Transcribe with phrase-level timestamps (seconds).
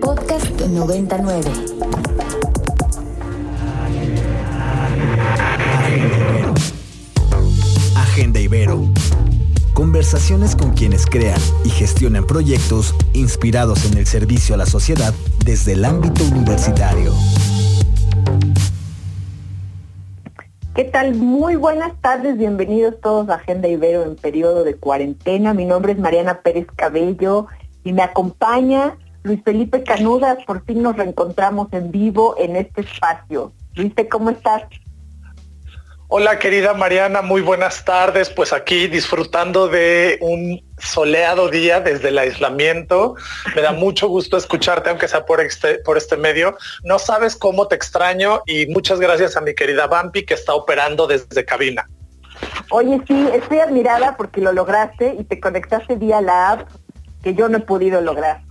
[0.00, 1.50] Podcast 99.
[7.96, 8.88] Agenda Ibero.
[9.74, 15.12] Conversaciones con quienes crean y gestionan proyectos inspirados en el servicio a la sociedad
[15.44, 17.12] desde el ámbito universitario.
[20.74, 21.14] ¿Qué tal?
[21.14, 25.52] Muy buenas tardes, bienvenidos todos a Agenda Ibero en periodo de cuarentena.
[25.52, 27.48] Mi nombre es Mariana Pérez Cabello
[27.84, 30.38] y me acompaña Luis Felipe Canudas.
[30.44, 33.52] Por fin nos reencontramos en vivo en este espacio.
[33.74, 34.62] Luis, ¿cómo estás?
[36.12, 38.30] Hola querida Mariana, muy buenas tardes.
[38.30, 43.14] Pues aquí disfrutando de un soleado día desde el aislamiento.
[43.54, 46.56] Me da mucho gusto escucharte, aunque sea por este, por este medio.
[46.82, 51.06] No sabes cómo te extraño y muchas gracias a mi querida Bampi que está operando
[51.06, 51.86] desde cabina.
[52.70, 56.68] Oye, sí, estoy admirada porque lo lograste y te conectaste vía la app
[57.22, 58.49] que yo no he podido lograr.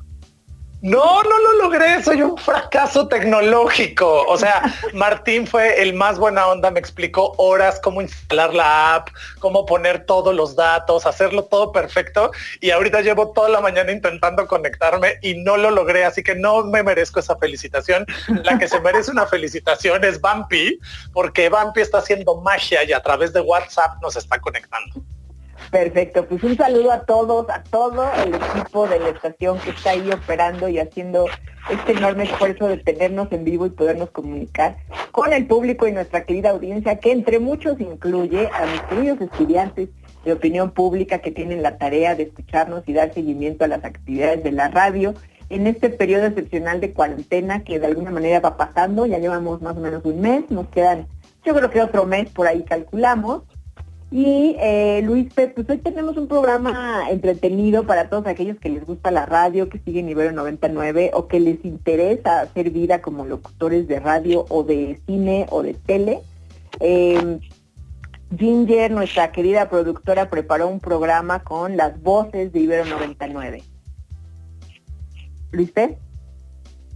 [0.82, 4.23] No, no lo logré, soy un fracaso tecnológico.
[4.28, 9.09] O sea, Martín fue el más buena onda, me explicó horas cómo instalar la app,
[9.40, 12.31] cómo poner todos los datos, hacerlo todo perfecto.
[12.62, 16.64] Y ahorita llevo toda la mañana intentando conectarme y no lo logré, así que no
[16.64, 18.06] me merezco esa felicitación.
[18.44, 20.80] La que se merece una felicitación es Bumpy,
[21.12, 25.03] porque Bumpy está haciendo magia y a través de WhatsApp nos está conectando.
[25.72, 29.92] Perfecto, pues un saludo a todos, a todo el equipo de la estación que está
[29.92, 31.28] ahí operando y haciendo
[31.70, 34.78] este enorme esfuerzo de tenernos en vivo y podernos comunicar
[35.12, 39.90] con el público y nuestra querida audiencia, que entre muchos incluye a mis queridos estudiantes
[40.25, 44.44] de opinión pública que tienen la tarea de escucharnos y dar seguimiento a las actividades
[44.44, 45.14] de la radio
[45.50, 49.78] en este periodo excepcional de cuarentena que de alguna manera va pasando, ya llevamos más
[49.78, 51.08] o menos un mes, nos quedan,
[51.44, 53.44] yo creo que otro mes por ahí calculamos,
[54.12, 59.12] y eh, Luis, pues hoy tenemos un programa entretenido para todos aquellos que les gusta
[59.12, 64.00] la radio, que siguen Ibero 99 o que les interesa hacer vida como locutores de
[64.00, 66.22] radio o de cine o de tele.
[66.80, 67.40] Em,
[68.36, 73.64] Ginger, nuestra querida productora, preparó un programa con las voces de Ibero 99.
[75.52, 75.72] Luis,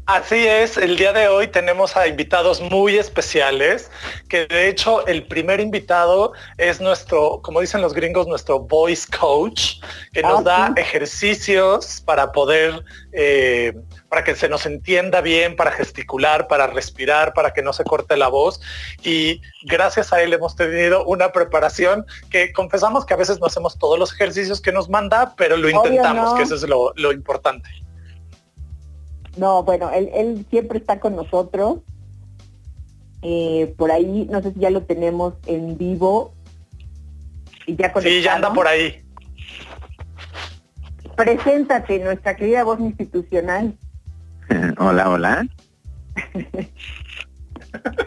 [0.06, 3.90] Así es, el día de hoy tenemos a invitados muy especiales,
[4.28, 9.80] que de hecho el primer invitado es nuestro, como dicen los gringos, nuestro voice coach,
[10.12, 12.84] que nos ah, da ejercicios para poder,
[13.14, 13.74] eh,
[14.10, 18.18] para que se nos entienda bien, para gesticular, para respirar, para que no se corte
[18.18, 18.60] la voz.
[19.04, 23.80] Y gracias a él hemos tenido una preparación que confesamos que a veces no hacemos
[23.80, 27.70] todos los ejercicios que nos manda, pero lo intentamos, que eso es lo importante.
[29.38, 31.80] No, bueno, él, siempre está con nosotros.
[33.22, 36.34] Eh, por ahí, no sé si ya lo tenemos en vivo.
[37.66, 39.02] Y ya sí, ya anda por ahí.
[41.16, 43.78] Preséntate, nuestra querida voz institucional.
[44.78, 45.48] hola, hola.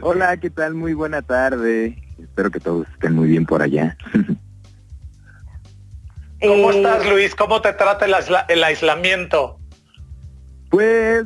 [0.02, 0.74] hola, ¿qué tal?
[0.74, 1.96] Muy buena tarde.
[2.20, 3.96] Espero que todos estén muy bien por allá.
[6.42, 7.34] ¿Cómo eh, estás, Luis?
[7.34, 8.04] ¿Cómo te trata
[8.48, 9.58] el aislamiento?
[10.70, 11.24] Pues,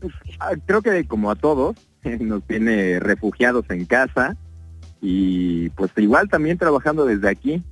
[0.00, 1.76] pues ah, creo que como a todos,
[2.20, 4.36] nos tiene refugiados en casa
[5.00, 7.62] y pues igual también trabajando desde aquí.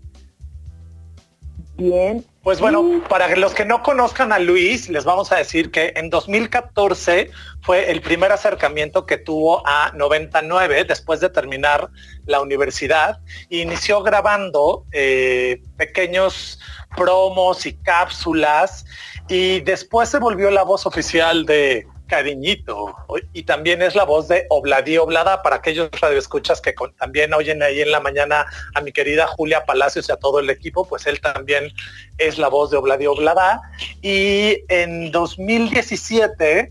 [1.77, 2.25] Bien.
[2.45, 6.11] Pues bueno, para los que no conozcan a Luis, les vamos a decir que en
[6.11, 7.31] 2014
[7.63, 11.89] fue el primer acercamiento que tuvo a 99 después de terminar
[12.27, 13.19] la universidad.
[13.49, 16.61] inició grabando eh, pequeños
[16.95, 18.85] promos y cápsulas
[19.29, 22.95] y después se volvió la voz oficial de Cariñito
[23.33, 27.81] y también es la voz de Obladí Oblada para aquellos radioescuchas que también oyen ahí
[27.81, 31.21] en la mañana a mi querida Julia Palacios y a todo el equipo, pues él
[31.21, 31.73] también
[32.19, 33.63] es la voz de Obladí Oblada
[34.03, 36.71] y en 2017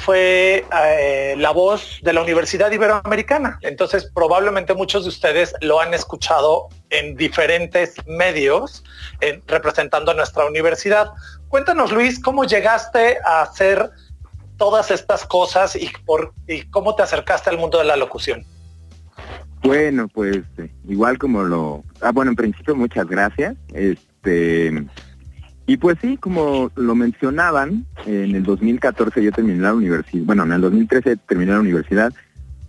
[0.00, 3.58] fue eh, la voz de la Universidad Iberoamericana.
[3.60, 8.82] Entonces, probablemente muchos de ustedes lo han escuchado en diferentes medios
[9.46, 11.08] representando a nuestra universidad.
[11.50, 13.90] Cuéntanos, Luis, ¿cómo llegaste a hacer
[14.56, 18.42] todas estas cosas y, por, y cómo te acercaste al mundo de la locución?
[19.62, 20.38] Bueno, pues
[20.88, 21.84] igual como lo...
[22.00, 23.56] Ah, bueno, en principio muchas gracias.
[23.74, 24.86] Este
[25.70, 30.50] y pues sí, como lo mencionaban, en el 2014 yo terminé la universidad, bueno, en
[30.50, 32.12] el 2013 terminé la universidad.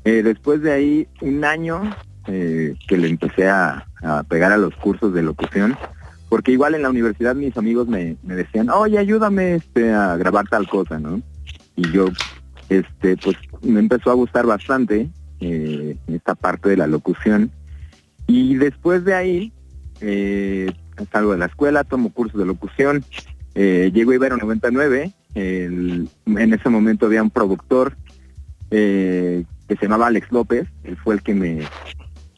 [0.04, 1.82] Eh, después de ahí, un año
[2.28, 3.88] eh, que le empecé a,
[4.30, 5.76] pegar a los cursos de locución,
[6.32, 10.66] porque igual en la universidad mis amigos me, decían, oye, ayúdame este, a grabar tal
[10.66, 11.22] cosa, ¿no?
[11.76, 12.06] Y yo,
[12.70, 15.10] este, pues me empezó a gustar bastante
[15.42, 17.52] eh, esta parte de la locución.
[18.28, 19.52] Y después de ahí,
[21.12, 23.04] salgo de la escuela, tomo cursos de locución,
[23.54, 27.98] eh, llego a Ibero 99 en ese momento había un productor
[28.70, 31.60] eh, que se llamaba Alex López, él fue el que me,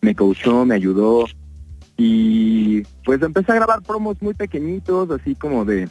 [0.01, 1.27] me coachó, me ayudó
[2.05, 5.87] y pues empecé a grabar promos muy pequeñitos, así como de,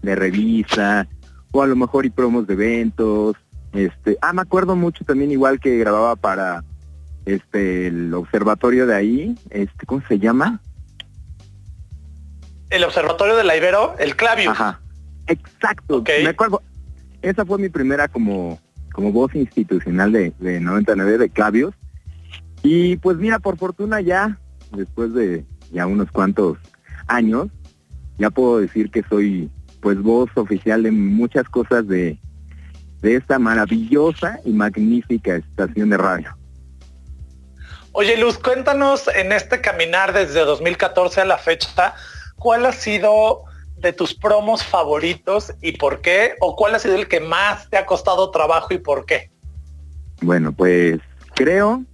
[0.00, 1.06] de revista
[1.52, 3.36] o a lo mejor y promos de eventos.
[3.74, 6.64] Este, ah, me acuerdo mucho también igual que grababa para
[7.26, 10.62] este el observatorio de ahí, este, ¿cómo se llama?
[12.70, 14.52] El observatorio de la Ibero, el Clavius.
[14.52, 14.80] Ajá.
[15.26, 16.02] Exacto.
[16.06, 16.62] Me acuerdo.
[17.20, 18.58] Esa fue mi primera como
[18.92, 21.74] como voz institucional de, de 99 de Clavios.
[22.62, 24.40] Y pues mira, por fortuna ya,
[24.72, 26.58] después de ya unos cuantos
[27.06, 27.48] años,
[28.18, 32.18] ya puedo decir que soy pues voz oficial de muchas cosas de,
[33.02, 36.36] de esta maravillosa y magnífica estación de radio.
[37.92, 41.94] Oye Luz, cuéntanos en este caminar desde 2014 a la fecha,
[42.36, 43.44] ¿cuál ha sido
[43.76, 46.34] de tus promos favoritos y por qué?
[46.40, 49.30] ¿O cuál ha sido el que más te ha costado trabajo y por qué?
[50.20, 50.98] Bueno, pues
[51.34, 51.84] creo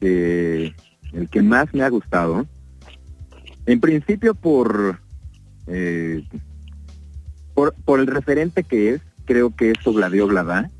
[0.00, 0.74] que
[1.12, 2.46] el que más me ha gustado,
[3.66, 5.00] en principio por,
[5.66, 6.24] eh,
[7.54, 10.70] por, por, el referente que es, creo que es Obladio Oblada,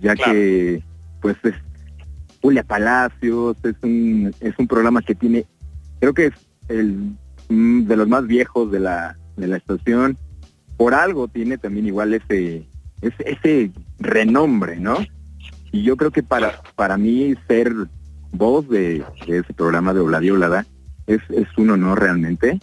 [0.00, 0.82] ya que
[1.20, 1.54] pues es
[2.40, 5.46] Julia Palacios, es un, es un programa que tiene,
[6.00, 6.34] creo que es
[6.68, 7.16] el
[7.48, 10.16] mm, de los más viejos de la de la estación,
[10.76, 12.66] por algo tiene también igual ese,
[13.00, 14.98] ese, ese renombre, ¿no?
[15.70, 17.72] Y yo creo que para, para mí ser
[18.32, 20.36] voz de, ese programa de Obladio
[21.06, 22.58] es, es un honor realmente.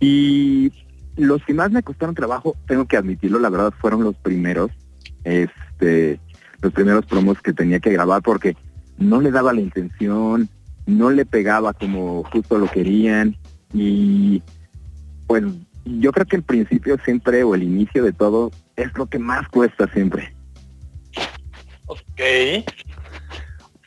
[0.00, 0.72] Y
[1.16, 4.70] los que más me costaron trabajo, tengo que admitirlo, la verdad fueron los primeros,
[5.24, 6.20] este,
[6.60, 8.56] los primeros promos que tenía que grabar porque
[8.98, 10.48] no le daba la intención,
[10.86, 13.36] no le pegaba como justo lo querían
[13.72, 14.42] y
[15.26, 15.44] pues
[15.84, 19.48] yo creo que el principio siempre o el inicio de todo es lo que más
[19.48, 20.34] cuesta siempre.
[21.86, 22.20] Ok.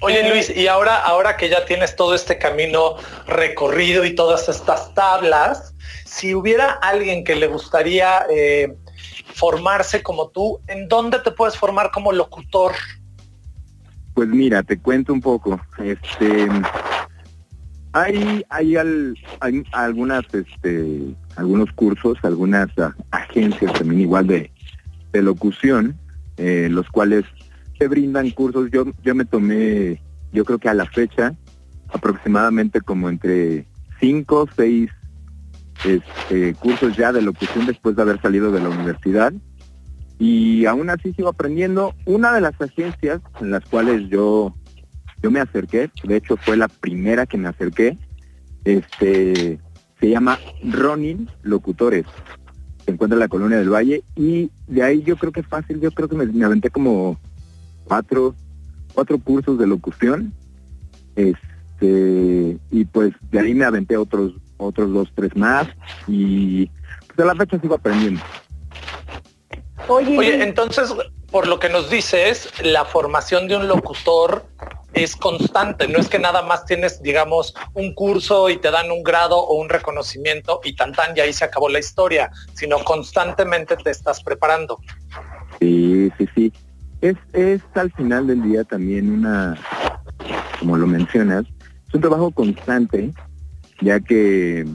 [0.05, 4.93] Oye Luis, y ahora, ahora que ya tienes todo este camino recorrido y todas estas
[4.93, 5.73] tablas,
[6.05, 8.71] si hubiera alguien que le gustaría eh,
[9.33, 12.73] formarse como tú, ¿en dónde te puedes formar como locutor?
[14.13, 15.59] Pues mira, te cuento un poco.
[15.79, 16.49] Este,
[17.93, 18.77] hay, hay,
[19.39, 24.51] hay algunas, este, algunos cursos, algunas ah, agencias también igual de,
[25.13, 25.99] de locución,
[26.37, 27.25] eh, los cuales
[27.77, 28.69] se brindan cursos.
[28.71, 30.01] Yo, yo me tomé,
[30.31, 31.35] yo creo que a la fecha,
[31.89, 33.67] aproximadamente como entre
[33.99, 34.89] cinco o seis
[35.83, 39.33] este, cursos ya de locución después de haber salido de la universidad.
[40.17, 41.93] Y aún así sigo aprendiendo.
[42.05, 44.55] Una de las agencias en las cuales yo
[45.25, 47.97] yo me acerqué, de hecho fue la primera que me acerqué,
[48.63, 49.59] este,
[49.99, 52.05] se llama Ronin Locutores,
[52.85, 55.89] se encuentra en la colonia del Valle y de ahí yo creo que fácil, yo
[55.89, 57.19] creo que me, aventé como
[57.87, 58.35] cuatro,
[58.93, 60.33] cuatro cursos de locución,
[61.15, 65.67] este, y pues de ahí me aventé otros, otros dos, tres más
[66.07, 66.69] y
[67.07, 68.21] pues a la fecha sigo aprendiendo.
[69.87, 70.93] Oye, entonces,
[71.29, 74.45] por lo que nos dices, la formación de un locutor
[74.93, 79.03] es constante, no es que nada más tienes, digamos, un curso y te dan un
[79.03, 83.75] grado o un reconocimiento y tan tan y ahí se acabó la historia, sino constantemente
[83.75, 84.79] te estás preparando.
[85.59, 86.53] Sí, sí, sí.
[87.05, 89.55] Es, es al final del día también una,
[90.59, 91.45] como lo mencionas,
[91.87, 93.11] es un trabajo constante,
[93.79, 94.65] ya que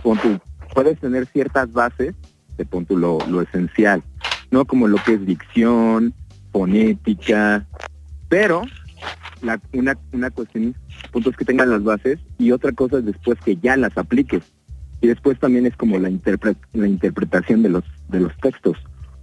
[0.00, 0.16] con
[0.72, 2.14] puedes tener ciertas bases
[2.56, 4.04] de punto lo, lo esencial,
[4.52, 4.66] ¿no?
[4.66, 6.14] Como lo que es dicción,
[6.52, 7.66] fonética,
[8.28, 8.62] pero
[9.42, 10.76] la, una, una cuestión,
[11.10, 14.44] puntos que tengan las bases y otra cosa es después que ya las apliques.
[15.00, 16.08] Y después también es como la,
[16.72, 18.76] la interpretación de los, de los textos.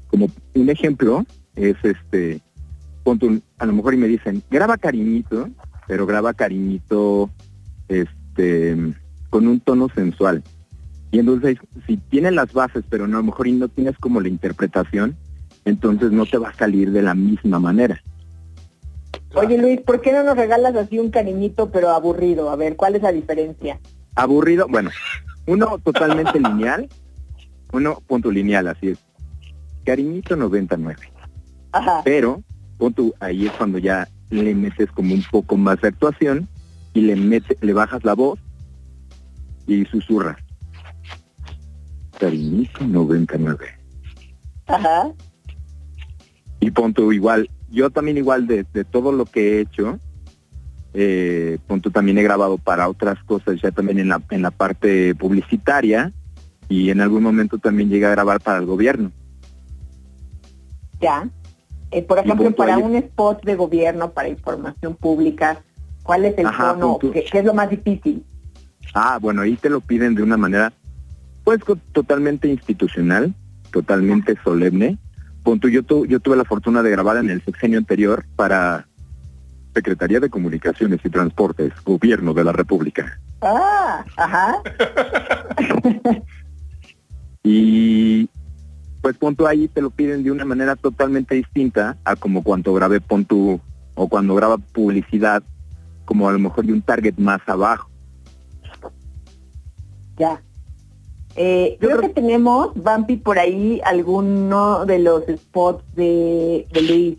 [0.10, 2.42] Como un ejemplo es este,
[3.58, 5.50] a lo mejor y me dicen, graba cariñito,
[5.88, 7.30] pero graba cariñito
[7.88, 8.76] este,
[9.30, 10.44] con un tono sensual.
[11.12, 14.20] Y entonces, si tienes las bases, pero no, a lo mejor y no tienes como
[14.22, 15.16] la interpretación,
[15.64, 18.02] entonces no te va a salir de la misma manera.
[19.34, 22.50] Oye Luis, ¿por qué no nos regalas así un cariñito pero aburrido?
[22.50, 23.80] A ver, ¿cuál es la diferencia?
[24.16, 24.92] Aburrido, bueno,
[25.46, 26.88] uno totalmente lineal,
[27.74, 29.00] uno punto lineal, así es.
[29.84, 31.15] Cariñito 99.
[31.76, 32.02] Ajá.
[32.06, 32.42] Pero,
[32.78, 36.48] punto, ahí es cuando ya le metes como un poco más de actuación
[36.94, 38.40] y le metes, le bajas la voz
[39.68, 40.38] y susurras.
[42.18, 43.66] Cariñito 99.
[44.68, 45.12] Ajá.
[46.62, 50.00] Y punto igual, yo también igual de, todo lo que he hecho,
[50.94, 55.14] eh, punto también he grabado para otras cosas, ya también en la, en la parte
[55.14, 56.14] publicitaria
[56.70, 59.12] y en algún momento también llegué a grabar para el gobierno.
[61.02, 61.30] Ya.
[61.96, 65.62] Eh, por ejemplo, para un spot de gobierno, para información pública,
[66.04, 67.00] ¿cuál es el tono?
[67.00, 68.22] ¿Qué, es lo más difícil?
[68.94, 70.74] Ah, bueno, ahí te lo piden de una manera,
[71.46, 71.62] pues
[71.94, 73.34] totalmente institucional,
[73.72, 74.98] totalmente solemne.
[75.42, 78.90] Punto, yo, yo tuve la fortuna de grabar en el sexenio anterior para
[79.74, 83.22] Secretaría de Comunicaciones y Transportes, Gobierno de la República.
[83.42, 84.58] Ah, ajá.
[87.44, 88.28] y
[89.06, 93.00] pues punto ahí te lo piden de una manera totalmente distinta a como cuando grabé
[93.00, 93.62] punto
[93.94, 95.44] o cuando graba publicidad,
[96.06, 97.88] como a lo mejor de un target más abajo.
[100.18, 100.42] Ya.
[101.36, 107.18] Eh, creo, que tenemos, Bumpy, por ahí alguno de los spots de, de Luis.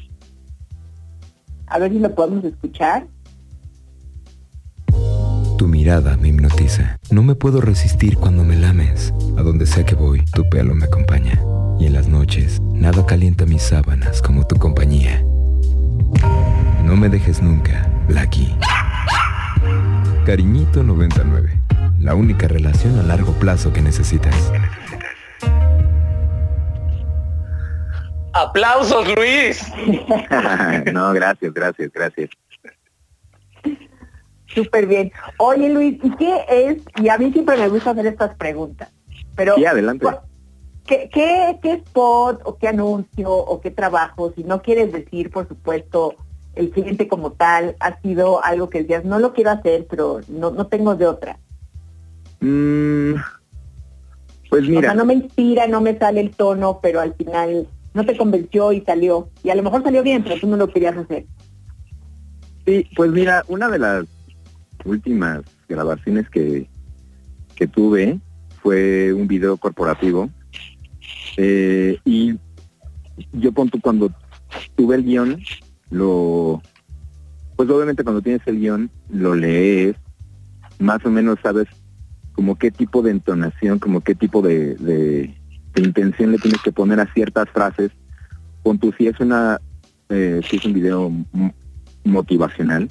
[1.68, 3.06] A ver si lo podemos escuchar.
[5.56, 6.98] Tu mirada me hipnotiza.
[7.10, 9.14] No me puedo resistir cuando me lames.
[9.38, 11.40] A donde sea que voy, tu pelo me acompaña.
[11.78, 15.24] Y en las noches, nada calienta mis sábanas como tu compañía.
[16.84, 18.54] No me dejes nunca, Blacky.
[20.26, 21.62] Cariñito 99.
[22.00, 24.52] La única relación a largo plazo que necesitas.
[28.34, 29.72] Aplausos, Luis.
[30.92, 32.28] no, gracias, gracias, gracias.
[34.54, 35.12] Súper bien.
[35.38, 36.78] Oye, Luis, ¿y qué es?
[37.02, 38.90] Y a mí siempre me gusta hacer estas preguntas.
[39.34, 40.06] Pero, sí, adelante.
[40.86, 45.48] ¿qué, qué, qué spot o qué anuncio o qué trabajo, si no quieres decir, por
[45.48, 46.14] supuesto,
[46.54, 50.50] el cliente como tal, ha sido algo que decías, no lo quiero hacer, pero no,
[50.50, 51.38] no tengo de otra?
[52.40, 53.14] Mm,
[54.48, 54.78] pues mira.
[54.78, 58.16] O sea, no me inspira, no me sale el tono, pero al final no te
[58.16, 59.28] convenció y salió.
[59.42, 61.26] Y a lo mejor salió bien, pero tú no lo querías hacer.
[62.64, 64.06] Sí, pues mira, una de las
[64.86, 66.68] últimas grabaciones que,
[67.54, 68.20] que tuve
[68.62, 70.30] fue un video corporativo.
[71.36, 72.38] Eh, y
[73.32, 74.10] yo cuando
[74.74, 75.40] tuve el guion,
[75.90, 76.62] lo
[77.56, 79.96] pues obviamente cuando tienes el guion, lo lees,
[80.78, 81.66] más o menos sabes
[82.32, 85.34] como qué tipo de entonación, como qué tipo de,
[85.76, 87.90] intención le tienes que poner a ciertas frases.
[88.62, 89.60] Con tu si es una
[90.08, 91.10] eh, si es un video
[92.04, 92.90] motivacional,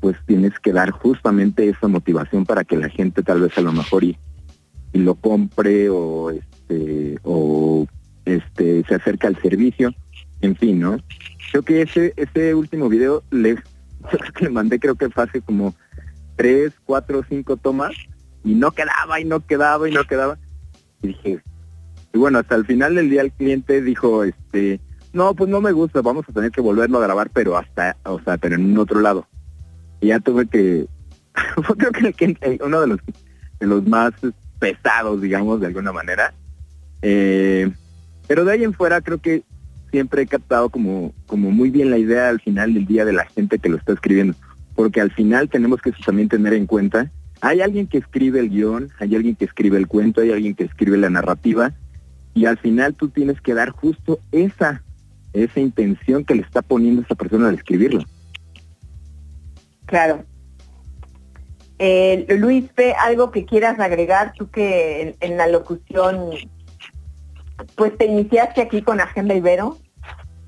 [0.00, 3.72] pues tienes que dar justamente esa motivación para que la gente tal vez a lo
[3.72, 4.16] mejor y,
[4.94, 7.86] lo compre o este o
[8.24, 9.94] este se acerque al servicio,
[10.40, 10.96] en fin, ¿no?
[11.52, 13.56] Creo que ese ese último video le,
[14.40, 15.74] le mandé creo que fue como
[16.36, 17.92] tres, cuatro, cinco tomas
[18.44, 20.38] y no quedaba y no quedaba y no quedaba.
[21.02, 21.42] Y dije,
[22.12, 24.80] y bueno, hasta el final del día el cliente dijo, este,
[25.12, 28.20] no, pues no me gusta, vamos a tener que volverlo a grabar, pero hasta, o
[28.20, 29.26] sea, pero en otro lado.
[30.00, 30.86] Y ya tuve que,
[31.78, 33.00] creo que uno de los,
[33.60, 34.12] de los más
[34.58, 36.34] pesados, digamos, de alguna manera.
[37.02, 37.70] Eh,
[38.26, 39.42] pero de ahí en fuera creo que
[39.90, 43.26] siempre he captado como, como muy bien la idea al final del día de la
[43.26, 44.34] gente que lo está escribiendo.
[44.74, 48.90] Porque al final tenemos que también tener en cuenta hay alguien que escribe el guion,
[48.98, 51.72] hay alguien que escribe el cuento, hay alguien que escribe la narrativa
[52.34, 54.82] y al final tú tienes que dar justo esa,
[55.32, 58.04] esa intención que le está poniendo esa persona al escribirlo.
[59.88, 60.24] Claro.
[61.78, 62.66] Eh, Luis,
[62.98, 66.30] algo que quieras agregar, tú que en, la locución,
[67.74, 69.78] pues te iniciaste aquí con Agenda Ibero.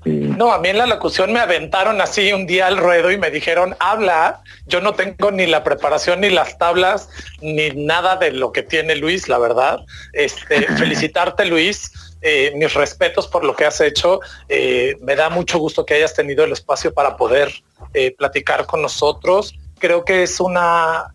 [0.05, 3.31] No, a mí en la locución me aventaron así un día al ruedo y me
[3.31, 7.09] dijeron, habla, yo no tengo ni la preparación, ni las tablas,
[7.41, 9.79] ni nada de lo que tiene Luis, la verdad.
[10.13, 11.91] Este, felicitarte, Luis.
[12.21, 14.19] Eh, mis respetos por lo que has hecho.
[14.47, 17.51] Eh, me da mucho gusto que hayas tenido el espacio para poder
[17.93, 19.55] eh, platicar con nosotros.
[19.79, 21.13] Creo que es una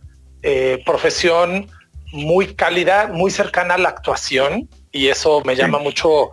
[0.84, 1.68] profesión
[2.12, 6.30] muy cálida, muy cercana a la actuación y eso me llama mucho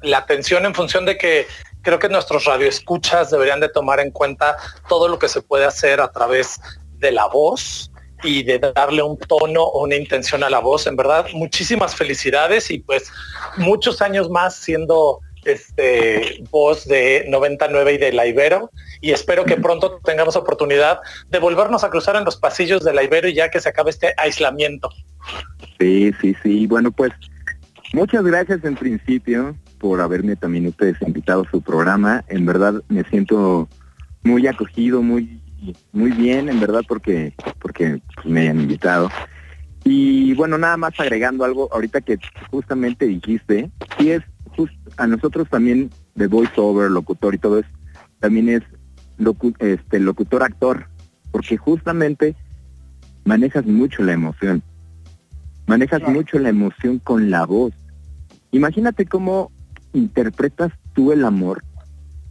[0.00, 1.46] la atención en función de que
[1.82, 4.56] creo que nuestros radioescuchas deberían de tomar en cuenta
[4.88, 6.58] todo lo que se puede hacer a través
[6.94, 7.90] de la voz
[8.22, 10.86] y de darle un tono o una intención a la voz.
[10.86, 13.10] En verdad, muchísimas felicidades y pues
[13.56, 18.70] muchos años más siendo este voz de 99 y de la Ibero
[19.00, 20.98] y espero que pronto tengamos oportunidad
[21.30, 24.14] de volvernos a cruzar en los pasillos de la Ibero ya que se acabe este
[24.16, 24.90] aislamiento.
[25.78, 26.66] Sí, sí, sí.
[26.66, 27.12] Bueno, pues
[27.92, 32.24] muchas gracias en principio por haberme también ustedes invitado a su programa.
[32.28, 33.68] En verdad me siento
[34.22, 35.40] muy acogido, muy
[35.92, 39.08] muy bien, en verdad, porque porque pues, me hayan invitado.
[39.84, 42.18] Y bueno, nada más agregando algo, ahorita que
[42.50, 44.22] justamente dijiste, sí es
[44.96, 47.68] a nosotros también de voiceover, locutor y todo eso,
[48.18, 48.62] también es
[49.60, 50.88] este locutor actor,
[51.30, 52.34] porque justamente
[53.24, 54.62] manejas mucho la emoción.
[55.66, 57.72] Manejas mucho la emoción con la voz.
[58.52, 59.52] Imagínate cómo
[59.92, 61.62] interpretas tú el amor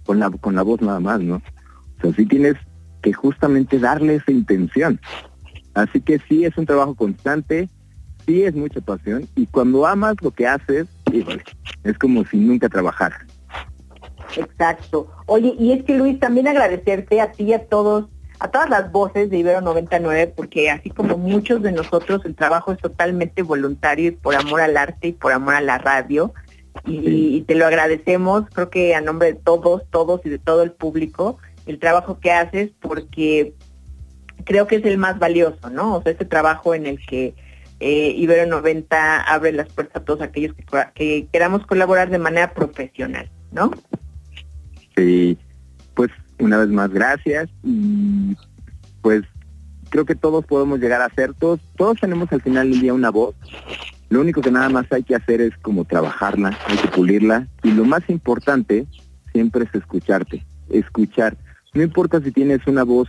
[0.06, 1.36] con la, con la voz nada más, ¿no?
[1.36, 2.56] O sea, sí tienes
[3.08, 5.00] que justamente darle esa intención.
[5.74, 7.70] Así que sí es un trabajo constante,
[8.26, 10.88] sí es mucha pasión y cuando amas lo que haces,
[11.86, 13.26] es como si nunca trabajara.
[14.36, 15.10] Exacto.
[15.26, 18.10] Oye, y es que Luis, también agradecerte a ti y a todos,
[18.40, 22.74] a todas las voces de Ibero 99, porque así como muchos de nosotros, el trabajo
[22.74, 26.34] es totalmente voluntario y por amor al arte y por amor a la radio.
[26.86, 30.74] Y, te lo agradecemos, creo que a nombre de todos, todos y de todo el
[30.74, 31.38] público,
[31.68, 33.54] el trabajo que haces, porque
[34.46, 35.98] creo que es el más valioso, ¿no?
[35.98, 37.36] O sea, ese trabajo en el que
[37.80, 40.56] eh, Ibero 90 abre las puertas a todos aquellos
[40.96, 43.72] que queramos colaborar de manera profesional, ¿no?
[44.96, 45.38] Y
[45.94, 46.10] pues
[46.40, 48.36] una vez más gracias y
[49.02, 49.24] pues
[49.90, 53.12] creo que todos podemos llegar a ser, todos, todos tenemos al final del día una
[53.12, 53.36] voz.
[54.10, 57.72] Lo único que nada más hay que hacer es como trabajarla, hay que pulirla y
[57.72, 58.88] lo más importante
[59.34, 61.38] siempre es escucharte, escuchar.
[61.74, 63.08] No importa si tienes una voz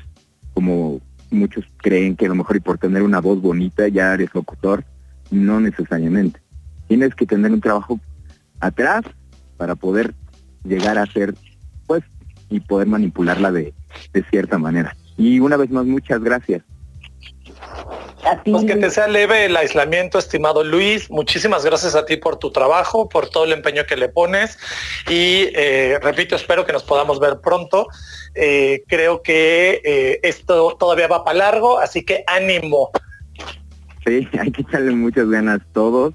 [0.55, 1.01] como
[1.31, 4.85] muchos creen que a lo mejor y por tener una voz bonita ya eres locutor,
[5.31, 6.41] no necesariamente.
[6.87, 8.01] Tienes que tener un trabajo
[8.61, 9.03] atrás
[9.57, 10.15] para poder
[10.65, 11.35] llegar a ser
[11.87, 12.03] pues,
[12.49, 13.75] y poder manipularla de,
[14.31, 14.97] cierta manera.
[15.17, 16.63] Y una vez más, muchas gracias.
[18.45, 21.11] Pues que te sea leve el aislamiento, estimado Luis.
[21.11, 24.59] Muchísimas gracias a ti por tu trabajo, por todo el empeño que le pones.
[25.09, 27.89] Y eh, repito, espero que nos podamos ver pronto.
[28.35, 32.91] Eh, creo que eh, esto todavía va para largo, así que ánimo.
[34.07, 36.15] Sí, hay que echarle muchas ganas todos.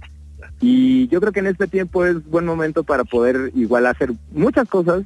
[0.61, 4.67] Y yo creo que en este tiempo es buen momento para poder igual hacer muchas
[4.67, 5.03] cosas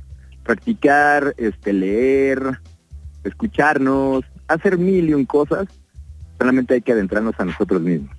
[0.47, 2.41] practicar, este, leer,
[3.23, 5.67] escucharnos, hacer mil y un cosas,
[6.37, 8.15] solamente hay que adentrarnos a nosotros mismos.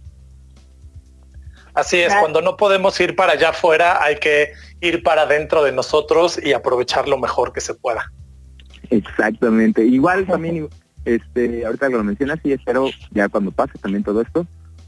[1.74, 5.70] Así es, cuando no podemos ir para allá afuera, hay que ir para dentro de
[5.70, 8.10] nosotros y aprovechar lo mejor que se pueda.
[8.90, 9.84] Exactamente.
[9.84, 10.68] Igual también,
[11.04, 14.44] este, ahorita que lo mencionas, y espero ya cuando pase también todo esto,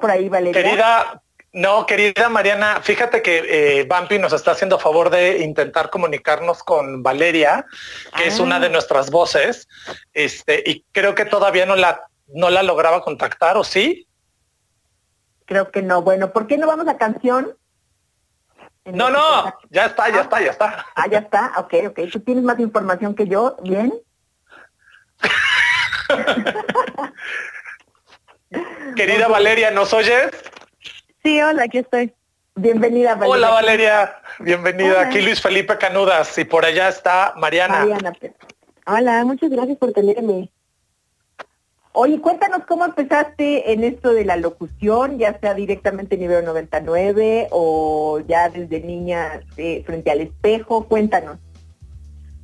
[0.00, 0.60] por ahí, Valeria?
[0.60, 7.04] Querida, no, querida Mariana, fíjate que eh, nos está haciendo favor de intentar comunicarnos con
[7.04, 7.64] Valeria,
[8.16, 8.70] que es una de ah.
[8.70, 9.68] nuestras voces,
[10.14, 14.06] este, y creo que todavía no la no la lograba contactar, ¿o sí?
[15.44, 16.02] Creo que no.
[16.02, 17.56] Bueno, ¿por qué no vamos a canción?
[18.84, 20.86] No, no, ya está, ya está, ya está.
[20.94, 22.00] Ah, ya está, ok, ok.
[22.12, 23.56] ¿Tú tienes más información que yo?
[23.62, 23.92] ¿Bien?
[28.94, 30.30] Querida Valeria, ¿nos oyes?
[31.24, 32.14] Sí, hola, aquí estoy.
[32.54, 33.34] Bienvenida, Valeria.
[33.34, 34.22] Hola, Valeria.
[34.38, 35.00] Bienvenida.
[35.02, 37.80] Aquí Luis Felipe Canudas y por allá está Mariana.
[37.80, 38.12] Mariana.
[38.86, 40.48] Hola, muchas gracias por tenerme.
[41.98, 48.20] Oye, cuéntanos cómo empezaste en esto de la locución, ya sea directamente nivel 99 o
[48.28, 51.38] ya desde niña eh, frente al espejo, cuéntanos.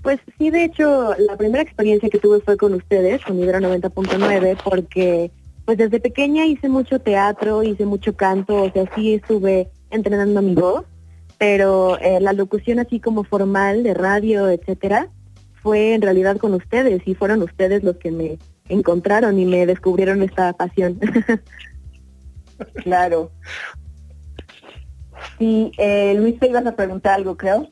[0.00, 4.56] Pues sí, de hecho, la primera experiencia que tuve fue con ustedes, con Ibero 90.9,
[4.64, 5.30] porque
[5.66, 10.54] pues desde pequeña hice mucho teatro, hice mucho canto, o sea, sí estuve entrenando mi
[10.54, 10.86] voz,
[11.36, 15.10] pero eh, la locución así como formal de radio, etcétera,
[15.62, 20.22] fue en realidad con ustedes y fueron ustedes los que me encontraron y me descubrieron
[20.22, 20.98] esta pasión.
[22.82, 23.30] claro.
[25.38, 27.68] Sí, eh, Luis, te ibas a preguntar algo, creo.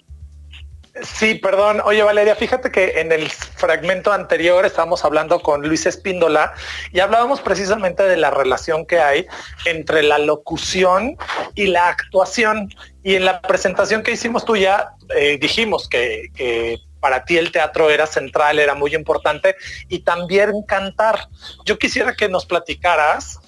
[1.02, 1.80] Sí, perdón.
[1.84, 6.52] Oye, Valeria, fíjate que en el fragmento anterior estábamos hablando con Luis Espíndola
[6.92, 9.26] y hablábamos precisamente de la relación que hay
[9.66, 11.16] entre la locución
[11.54, 12.74] y la actuación.
[13.02, 17.90] Y en la presentación que hicimos tú ya eh, dijimos que para ti el teatro
[17.90, 19.56] era central, era muy importante
[19.88, 21.28] y también cantar.
[21.64, 23.40] Yo quisiera que nos platicaras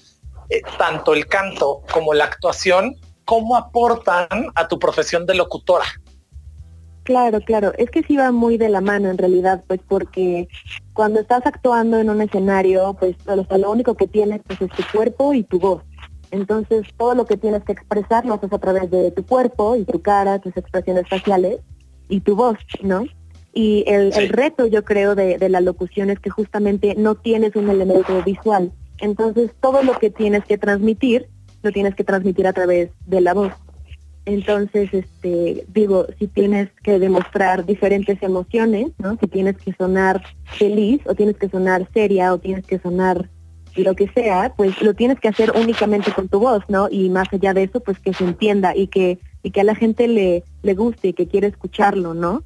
[0.49, 5.85] eh, tanto el canto como la actuación, cómo aportan a tu profesión de locutora.
[7.03, 10.47] Claro, claro, es que sí va muy de la mano en realidad, pues porque
[10.93, 15.33] cuando estás actuando en un escenario, pues lo único que tienes pues, es tu cuerpo
[15.33, 15.83] y tu voz.
[16.31, 19.83] Entonces, todo lo que tienes que expresar lo haces a través de tu cuerpo y
[19.83, 21.59] tu cara, tus expresiones faciales
[22.07, 23.03] y tu voz, ¿no?
[23.53, 27.69] Y el, reto, yo creo, de, de, la locución es que justamente no tienes un
[27.69, 28.71] elemento visual.
[28.99, 31.27] Entonces, todo lo que tienes que transmitir,
[31.61, 33.53] lo tienes que transmitir a través de la voz.
[34.25, 39.17] Entonces, este, digo, si tienes que demostrar diferentes emociones, ¿no?
[39.19, 43.29] Si tienes que sonar feliz, o tienes que sonar seria, o tienes que sonar
[43.75, 46.87] lo que sea, pues lo tienes que hacer únicamente con tu voz, ¿no?
[46.89, 49.75] Y más allá de eso, pues que se entienda y que, y que a la
[49.75, 52.43] gente le, le guste y que quiera escucharlo, ¿no?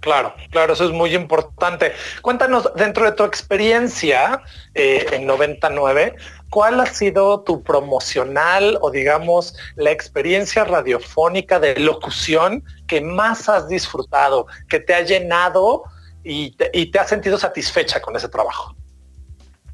[0.00, 1.92] Claro, claro, eso es muy importante.
[2.22, 4.42] Cuéntanos, dentro de tu experiencia
[4.74, 6.14] eh, en 99,
[6.48, 13.68] ¿cuál ha sido tu promocional o digamos la experiencia radiofónica de locución que más has
[13.68, 15.84] disfrutado, que te ha llenado
[16.24, 18.74] y te, y has sentido satisfecha con ese trabajo?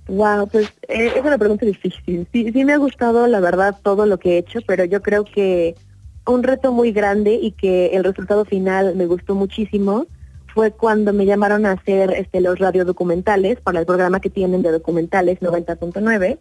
[0.09, 2.27] Wow, pues eh, es una pregunta difícil.
[2.33, 5.25] Sí, sí me ha gustado, la verdad, todo lo que he hecho, pero yo creo
[5.25, 5.77] que
[6.27, 10.07] un reto muy grande y que el resultado final me gustó muchísimo
[10.57, 14.73] fue cuando me llamaron a hacer este, los radiodocumentales para el programa que tienen de
[14.73, 16.39] documentales 90.9,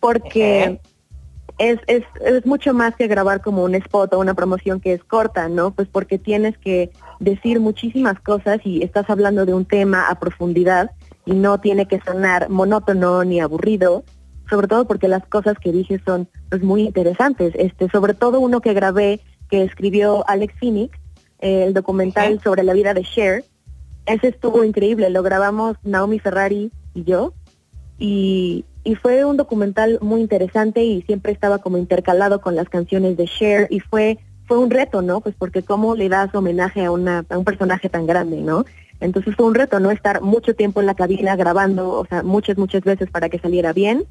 [0.00, 0.80] porque
[1.56, 5.04] es, es, es mucho más que grabar como un spot o una promoción que es
[5.04, 5.70] corta, ¿no?
[5.70, 10.90] Pues porque tienes que decir muchísimas cosas y estás hablando de un tema a profundidad
[11.24, 14.02] y no tiene que sonar monótono ni aburrido,
[14.50, 17.52] sobre todo porque las cosas que dije son pues, muy interesantes.
[17.54, 20.98] Este, sobre todo uno que grabé que escribió Alex Phoenix,
[21.40, 23.44] eh, el documental sobre la vida de Cher.
[24.06, 27.34] Ese estuvo increíble, lo grabamos Naomi Ferrari y yo.
[27.98, 33.16] Y, y fue un documental muy interesante y siempre estaba como intercalado con las canciones
[33.16, 35.20] de Cher y fue fue un reto, ¿no?
[35.20, 38.64] Pues porque cómo le das homenaje a, una, a un personaje tan grande, ¿no?
[39.00, 39.90] Entonces fue un reto, ¿no?
[39.90, 43.72] Estar mucho tiempo en la cabina grabando, o sea, muchas, muchas veces para que saliera
[43.72, 44.04] bien.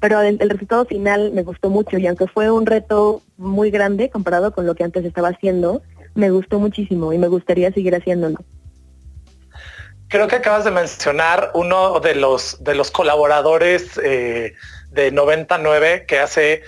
[0.00, 4.52] Pero el, resultado final me gustó mucho y aunque fue un reto muy grande comparado
[4.52, 5.82] con lo que antes estaba haciendo,
[6.14, 8.38] me gustó muchísimo y me gustaría seguir haciéndolo.
[10.08, 14.54] Creo que acabas de mencionar uno de los de los colaboradores eh,
[14.90, 16.62] de 99 que hace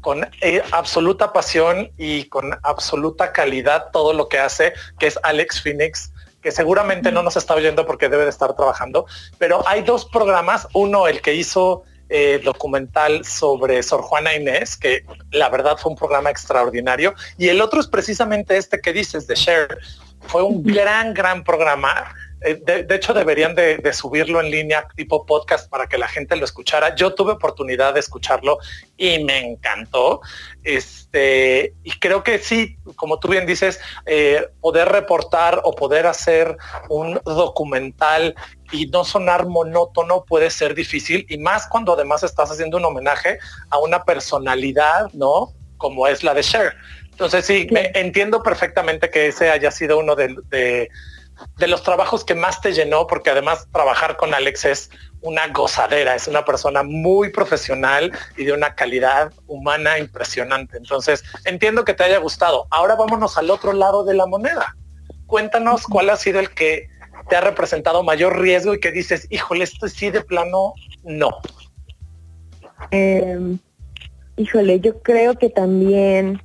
[0.00, 5.62] con eh, absoluta pasión y con absoluta calidad todo lo que hace, que es Alex
[5.62, 9.06] Phoenix, que seguramente no nos está oyendo porque debe de estar trabajando,
[9.38, 15.06] pero hay dos programas, uno el que hizo eh, documental sobre Sor Juana Inés, que
[15.30, 19.34] la verdad fue un programa extraordinario, y el otro es precisamente este que dices de
[19.34, 19.78] Cher.
[20.26, 25.68] Fue un gran, gran programa eh, de, hecho, deberían de, subirlo en línea tipo podcast
[25.68, 26.94] para que la gente lo escuchara.
[26.94, 28.58] Yo tuve oportunidad de escucharlo
[28.96, 30.20] y me encantó.
[30.64, 36.56] Este, y creo que sí, como tú bien dices, eh, poder reportar o poder hacer
[36.88, 38.34] un documental
[38.72, 43.38] y no sonar monótono puede ser difícil y más cuando además estás haciendo un homenaje
[43.70, 45.52] a una personalidad, ¿no?
[45.76, 46.74] Como es la de Cher.
[47.10, 50.88] Entonces sí, me entiendo perfectamente que ese haya sido uno de
[51.58, 56.14] de los trabajos que más te llenó, porque además trabajar con Alex es una gozadera,
[56.14, 60.76] es una persona muy profesional y de una calidad humana impresionante.
[60.76, 62.66] Entonces, entiendo que te haya gustado.
[62.70, 64.76] Ahora vámonos al otro lado de la moneda.
[65.26, 66.88] Cuéntanos cuál ha sido el que
[67.28, 71.30] te ha representado mayor riesgo y que dices, híjole, esto sí de plano, no.
[72.90, 73.58] Em,
[74.36, 76.40] híjole, yo creo que también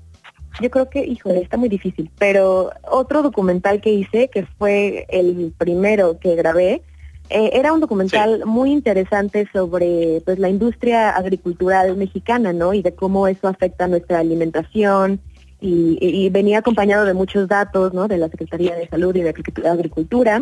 [0.61, 5.53] yo creo que, híjole, está muy difícil, pero otro documental que hice, que fue el
[5.57, 6.81] primero que grabé,
[7.29, 12.73] eh, era un documental muy interesante sobre pues la industria agricultural mexicana, ¿no?
[12.73, 15.19] Y de cómo eso afecta nuestra alimentación
[15.59, 18.07] y, y venía acompañado de muchos datos, ¿no?
[18.07, 19.33] De la Secretaría de Salud y de
[19.69, 20.41] Agricultura.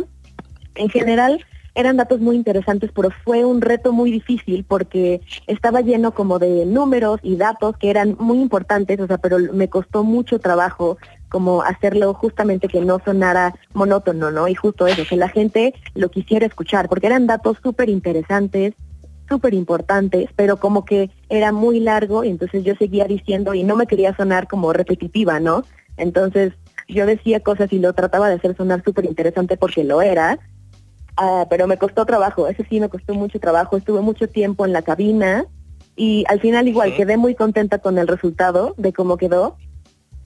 [0.76, 1.44] En general,
[1.76, 6.66] eran datos muy interesantes, pero fue un reto muy difícil porque estaba lleno como de
[6.66, 10.98] números y datos que eran muy importantes, o sea, pero me costó mucho trabajo
[11.30, 14.48] como hacerlo justamente que no sonara monótono, ¿no?
[14.48, 18.74] Y justo eso, que la gente lo quisiera escuchar, porque eran datos súper interesantes,
[19.28, 23.76] súper importantes, pero como que era muy largo y entonces yo seguía diciendo y no
[23.76, 25.64] me quería sonar como repetitiva, ¿no?
[25.98, 26.54] Entonces
[26.88, 30.40] yo decía cosas y lo trataba de hacer sonar súper interesante porque lo era,
[31.18, 34.74] Ah, pero me costó trabajo, ese sí me costó mucho trabajo, estuve mucho tiempo en
[34.74, 35.46] la cabina
[35.96, 39.58] y al final igual quedé muy contenta con el resultado de cómo quedó.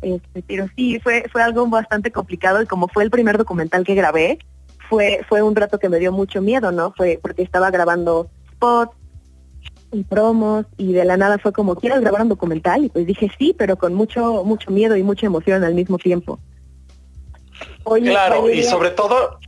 [0.02, 3.94] Este, pero sí, fue, fue algo bastante complicado y como fue el primer documental que
[3.94, 4.40] grabé,
[4.90, 6.94] fue, fue un rato que me dio mucho miedo, ¿no?
[6.98, 8.96] Fue porque estaba grabando spots
[9.92, 12.86] y promos y de la nada fue como, ¿quieres grabar un documental?
[12.86, 16.40] Y pues dije sí, pero con mucho, mucho miedo y mucha emoción al mismo tiempo.
[17.84, 19.40] claro, y sobre todo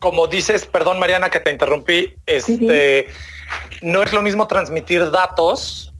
[0.00, 3.08] como dices, perdón Mariana que te interrumpí, este,
[3.80, 5.92] no es lo mismo transmitir datos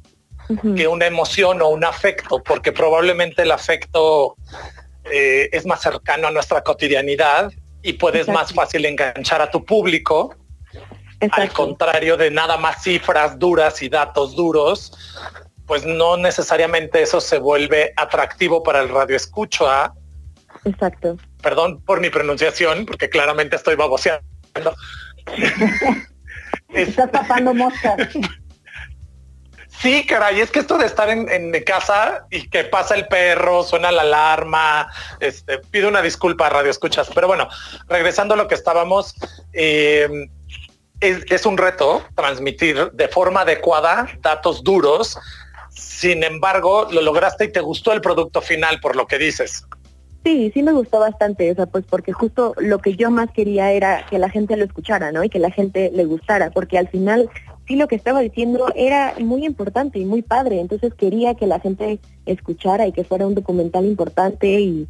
[0.76, 4.36] que una emoción o un afecto, porque probablemente el afecto
[5.10, 7.50] eh, es más cercano a nuestra cotidianidad
[7.82, 10.36] y puedes más fácil enganchar a tu público.
[11.30, 14.92] Al contrario de nada más cifras duras y datos duros,
[15.66, 19.68] pues no necesariamente eso se vuelve atractivo para el radio escucho.
[19.68, 19.94] ¿ah?
[20.64, 21.16] Exacto.
[21.42, 24.22] Perdón por mi pronunciación, porque claramente estoy baboseando.
[26.68, 27.96] Estás tapando moscas.
[29.82, 33.64] Sí, caray, es que esto de estar en, mi casa y que pasa el perro,
[33.64, 37.48] suena la alarma, este, pido una disculpa a Radio Escuchas, pero bueno,
[37.88, 39.16] regresando a lo que estábamos,
[39.52, 40.08] eh,
[41.00, 45.18] es, un reto transmitir de forma adecuada datos duros,
[45.70, 49.66] sin embargo, lo lograste y te gustó el producto final por lo que dices.
[50.24, 53.72] Sí, sí me gustó bastante, o sea, pues porque justo lo que yo más quería
[53.72, 55.24] era que la gente lo escuchara, ¿no?
[55.24, 57.28] Y que la gente le gustara, porque al final
[57.66, 61.58] sí lo que estaba diciendo era muy importante y muy padre, entonces quería que la
[61.58, 64.86] gente escuchara y que fuera un documental importante y,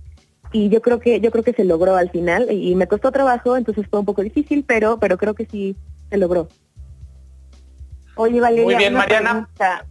[0.53, 3.57] y yo creo que yo creo que se logró al final y me costó trabajo,
[3.57, 5.77] entonces fue un poco difícil, pero pero creo que sí
[6.11, 6.49] se logró.
[8.15, 9.49] Oye, Valeria, Muy bien, Mariana.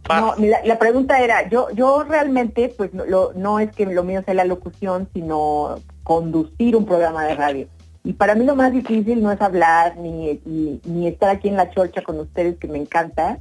[0.08, 4.34] No, la, pregunta era, yo yo realmente, pues lo, no es que lo mío sea
[4.34, 7.68] la locución, sino conducir un programa de radio.
[8.04, 11.70] Y para mí lo más difícil no es hablar ni, ni, estar aquí en la
[11.70, 13.38] chorcha con ustedes, que me encanta,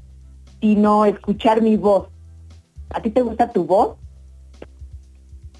[0.59, 2.09] sino escuchar mi voz.
[2.89, 3.97] ¿A ti te gusta tu voz?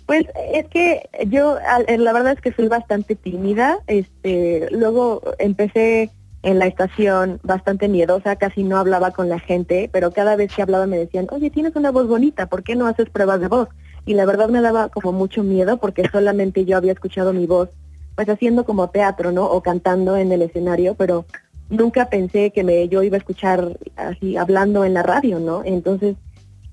[0.06, 1.58] Pues es que yo,
[1.88, 3.80] la verdad es que soy bastante tímida.
[3.88, 6.10] Este, luego empecé
[6.44, 10.62] en la estación bastante miedosa, casi no hablaba con la gente, pero cada vez que
[10.62, 13.70] hablaba me decían, oye, tienes una voz bonita, ¿por qué no haces pruebas de voz?
[14.06, 17.70] Y la verdad me daba como mucho miedo porque solamente yo había escuchado mi voz
[18.16, 19.46] pues haciendo como teatro, ¿no?
[19.46, 21.26] O cantando en el escenario, pero
[21.70, 25.64] nunca pensé que me, yo iba a escuchar así hablando en la radio, ¿no?
[25.64, 26.18] Entonces,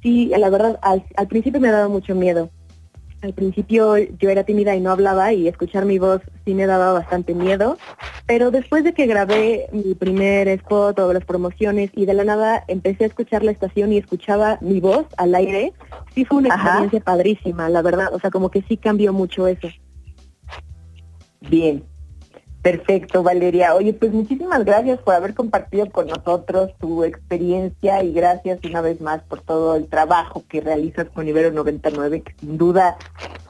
[0.02, 2.50] sí, la verdad, al, al principio me daba mucho miedo.
[3.20, 6.92] Al principio yo era tímida y no hablaba y escuchar mi voz sí me daba
[6.92, 7.76] bastante miedo,
[8.26, 12.64] pero después de que grabé mi primer spot o las promociones y de la nada
[12.68, 15.72] empecé a escuchar la estación y escuchaba mi voz al aire,
[16.14, 19.68] sí fue una experiencia padrísima, la verdad, o sea, como que sí cambió mucho eso.
[21.40, 21.82] Bien,
[22.70, 23.74] perfecto, Valeria.
[23.74, 29.00] Oye, pues muchísimas gracias por haber compartido con nosotros tu experiencia y gracias una vez
[29.00, 32.98] más por todo el trabajo que realizas con Ibero 99, que sin duda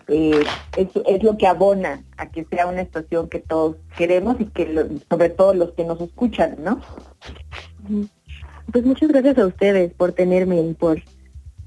[0.07, 0.45] eh,
[0.77, 5.31] es, lo que abona a que sea una estación que todos queremos y que sobre
[5.31, 6.81] todo los que nos escuchan, ¿no?
[8.71, 11.03] Pues muchas gracias a ustedes por tenerme y por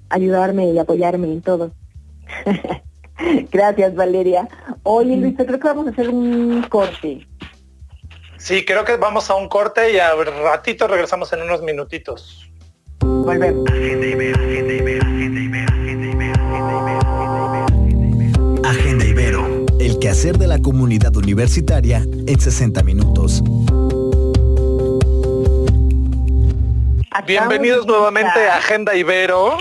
[0.07, 1.71] ayudarme y apoyarme en todo.
[3.51, 4.47] Gracias, Valeria.
[4.81, 7.27] Oye, Luis, creo que vamos a hacer un corte.
[8.41, 12.49] Sí, creo que vamos a un corte y a ratito regresamos en unos minutitos.
[12.99, 13.69] Volvemos.
[18.63, 23.43] Agenda Ibero, el quehacer de la comunidad universitaria en 60 minutos.
[27.27, 29.59] Bienvenidos nuevamente a Agenda Ibero.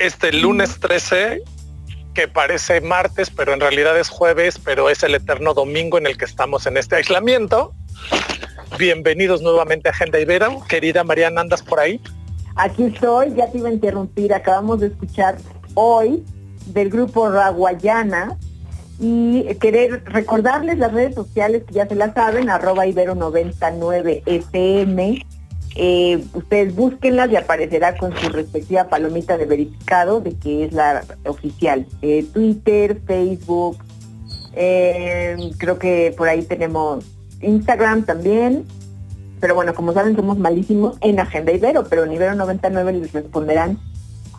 [0.00, 1.44] Este lunes 13
[2.16, 6.16] que parece martes, pero en realidad es jueves, pero es el eterno domingo en el
[6.16, 7.74] que estamos en este aislamiento.
[8.78, 10.62] Bienvenidos nuevamente a Agenda Ibero.
[10.66, 12.00] Querida Mariana, ¿andas por ahí?
[12.54, 14.32] Aquí estoy, ya te iba a interrumpir.
[14.32, 15.36] Acabamos de escuchar
[15.74, 16.24] hoy
[16.68, 18.38] del grupo Raguayana
[18.98, 25.22] y querer recordarles las redes sociales que ya se las saben, arroba ibero99fm
[25.78, 31.04] eh, ustedes búsquenlas y aparecerá con su respectiva palomita de verificado de que es la
[31.26, 31.86] oficial.
[32.00, 33.76] Eh, Twitter, Facebook,
[34.54, 37.04] eh, creo que por ahí tenemos
[37.42, 38.64] Instagram también.
[39.38, 43.78] Pero bueno, como saben, somos malísimos en Agenda Ibero, pero en Ibero 99 les responderán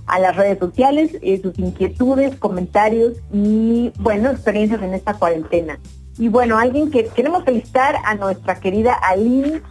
[0.07, 1.11] a las redes sociales
[1.43, 5.77] sus inquietudes, comentarios y, bueno, experiencias en esta cuarentena.
[6.17, 9.61] Y bueno, alguien que queremos felicitar a nuestra querida Aline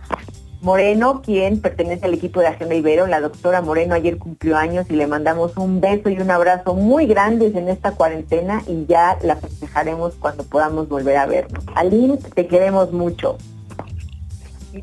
[0.61, 3.07] Moreno, quien pertenece al equipo de Agenda Ibero.
[3.07, 7.07] La doctora Moreno ayer cumplió años y le mandamos un beso y un abrazo muy
[7.07, 11.65] grandes en esta cuarentena y ya la festejaremos cuando podamos volver a vernos.
[11.75, 13.39] Aline, te queremos mucho.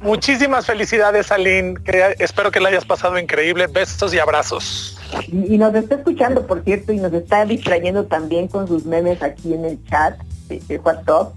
[0.02, 1.76] Muchísimas felicidades, Aline.
[1.84, 3.68] Que espero que la hayas pasado increíble.
[3.68, 4.98] Besos y abrazos.
[5.28, 9.54] Y, nos está escuchando, por cierto, y nos está distrayendo también con sus memes aquí
[9.54, 11.34] en el chat de WhatsApp,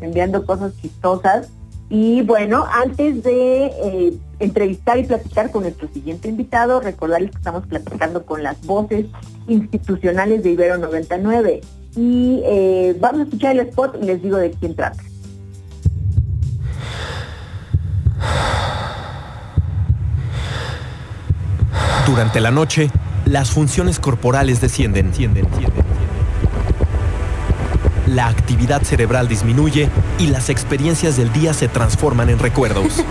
[0.00, 1.48] enviando cosas chistosas.
[1.88, 7.66] Y bueno, antes de eh, entrevistar y platicar con nuestro siguiente invitado, recordarles que estamos
[7.66, 9.06] platicando con las voces
[9.46, 11.60] institucionales de Ibero 99.
[11.94, 15.02] Y eh, vamos a escuchar el spot y les digo de quién trata.
[22.06, 22.90] Durante la noche,
[23.24, 25.08] las funciones corporales descienden.
[25.08, 26.05] descienden, descienden.
[28.16, 32.94] La actividad cerebral disminuye y las experiencias del día se transforman en recuerdos.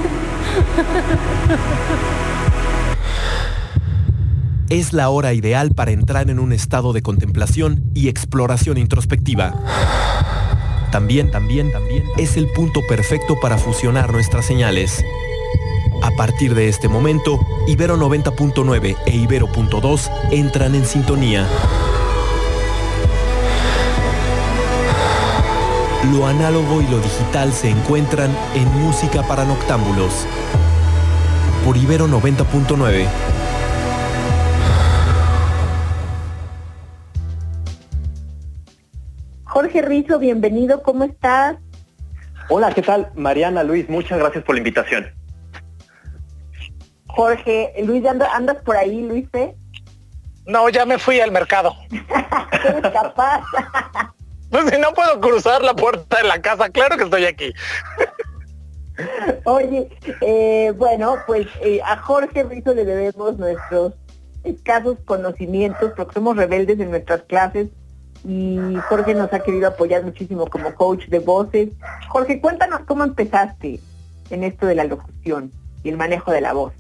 [4.70, 9.54] Es la hora ideal para entrar en un estado de contemplación y exploración introspectiva.
[10.92, 15.06] También, también, también es el punto perfecto para fusionar nuestras señales.
[16.02, 21.48] A partir de este momento, Ibero 90.9 e Ibero.2 entran en sintonía.
[26.12, 30.28] Lo análogo y lo digital se encuentran en música para noctámbulos.
[31.66, 33.08] Por Ibero 90.9.
[39.46, 41.58] Jorge Rizo, bienvenido, ¿cómo estás?
[42.50, 43.12] Hola, ¿qué tal?
[43.16, 45.08] Mariana, Luis, muchas gracias por la invitación.
[47.08, 49.28] Jorge, Luis, ¿andas, por ahí, Luis?
[49.34, 49.56] Eh?
[50.46, 51.74] No, ya me fui al mercado.
[52.94, 53.42] Capaz.
[54.50, 57.54] Pues si no puedo cruzar la puerta de la casa, claro que estoy aquí.
[59.44, 59.90] Oye,
[60.22, 63.94] eh, bueno, pues eh, a Jorge Rizo le debemos nuestros
[64.44, 67.70] escasos conocimientos, porque somos rebeldes en nuestras clases
[68.24, 71.70] y Jorge nos ha querido apoyar muchísimo como coach de voces.
[72.10, 73.80] Jorge, cuéntanos cómo empezaste
[74.30, 75.52] en esto de la locución
[75.84, 76.74] y el manejo de la voz.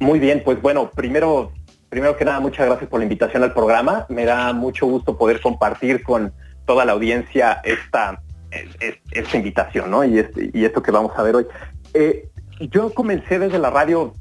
[0.00, 1.52] Muy bien, pues bueno, primero,
[1.88, 4.06] primero que nada, muchas gracias por la invitación al programa.
[4.08, 6.32] Me da mucho gusto poder compartir con
[6.66, 8.22] toda la audiencia esta,
[9.10, 10.04] esta invitación, ¿no?
[10.04, 11.46] Y, este, y esto que vamos a ver hoy.
[11.94, 12.28] Eh,
[12.60, 14.14] yo comencé desde la radio,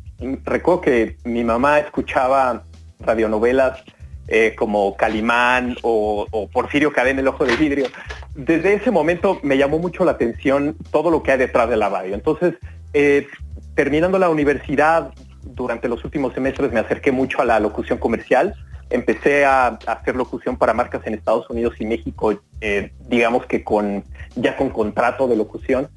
[0.44, 2.64] recuerdo que mi mamá escuchaba
[3.00, 3.84] radionovelas
[4.28, 7.88] eh, como Calimán o, Porfirio Cadena, El Ojo de Vidrio.
[8.36, 11.90] Desde ese momento me llamó mucho la atención todo lo que hay detrás de la
[11.90, 12.16] radio.
[12.16, 12.56] Entonces,
[12.94, 13.28] eh,
[13.76, 15.12] terminando la universidad,
[15.44, 18.56] durante los últimos semestres me acerqué mucho a la locución comercial.
[18.92, 24.04] Empecé a, hacer locución para marcas en Estados Unidos y México, eh, digamos que con
[24.36, 25.90] ya con contrato de locución.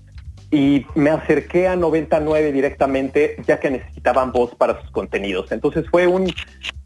[0.50, 5.50] Y me acerqué a 99 directamente, ya que necesitaban voz para sus contenidos.
[5.50, 6.32] Entonces fue un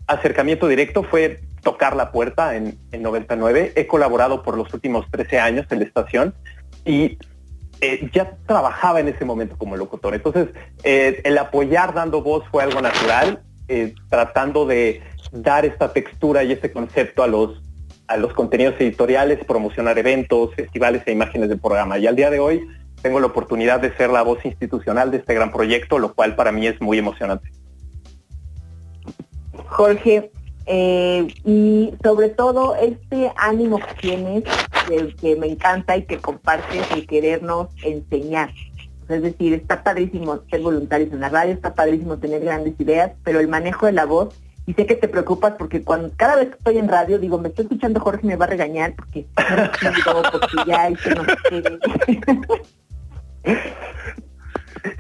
[0.09, 3.73] acercamiento directo fue tocar la puerta en, 99.
[3.77, 6.35] He colaborado por los últimos 13 años en la estación
[6.85, 7.19] y
[7.81, 10.15] eh, ya trabajaba en ese momento como locutor.
[10.15, 10.49] Entonces,
[10.83, 16.53] eh, el apoyar dando voz fue algo natural, eh, tratando de dar esta textura y
[16.53, 17.63] este concepto a los,
[18.07, 21.99] a los contenidos editoriales, promocionar eventos, festivales e imágenes del programa.
[21.99, 22.67] Y al día de hoy
[23.03, 26.53] tengo la oportunidad de ser la voz institucional de este gran proyecto, lo cual para
[26.53, 27.51] mí es muy emocionante.
[29.67, 30.31] Jorge,
[30.67, 34.45] eh, y sobre todo este ánimo que tienes,
[35.21, 38.51] que, me encanta y que compartes y querernos enseñar.
[39.09, 43.41] Es decir, está padrísimo ser voluntarios en la radio, está padrísimo tener grandes ideas, pero
[43.41, 44.35] el manejo de la voz,
[44.69, 47.49] y sé que te preocupas porque cuando cada vez que estoy en radio digo, me
[47.49, 51.23] estoy escuchando Jorge me va a regañar porque no porque ya hice no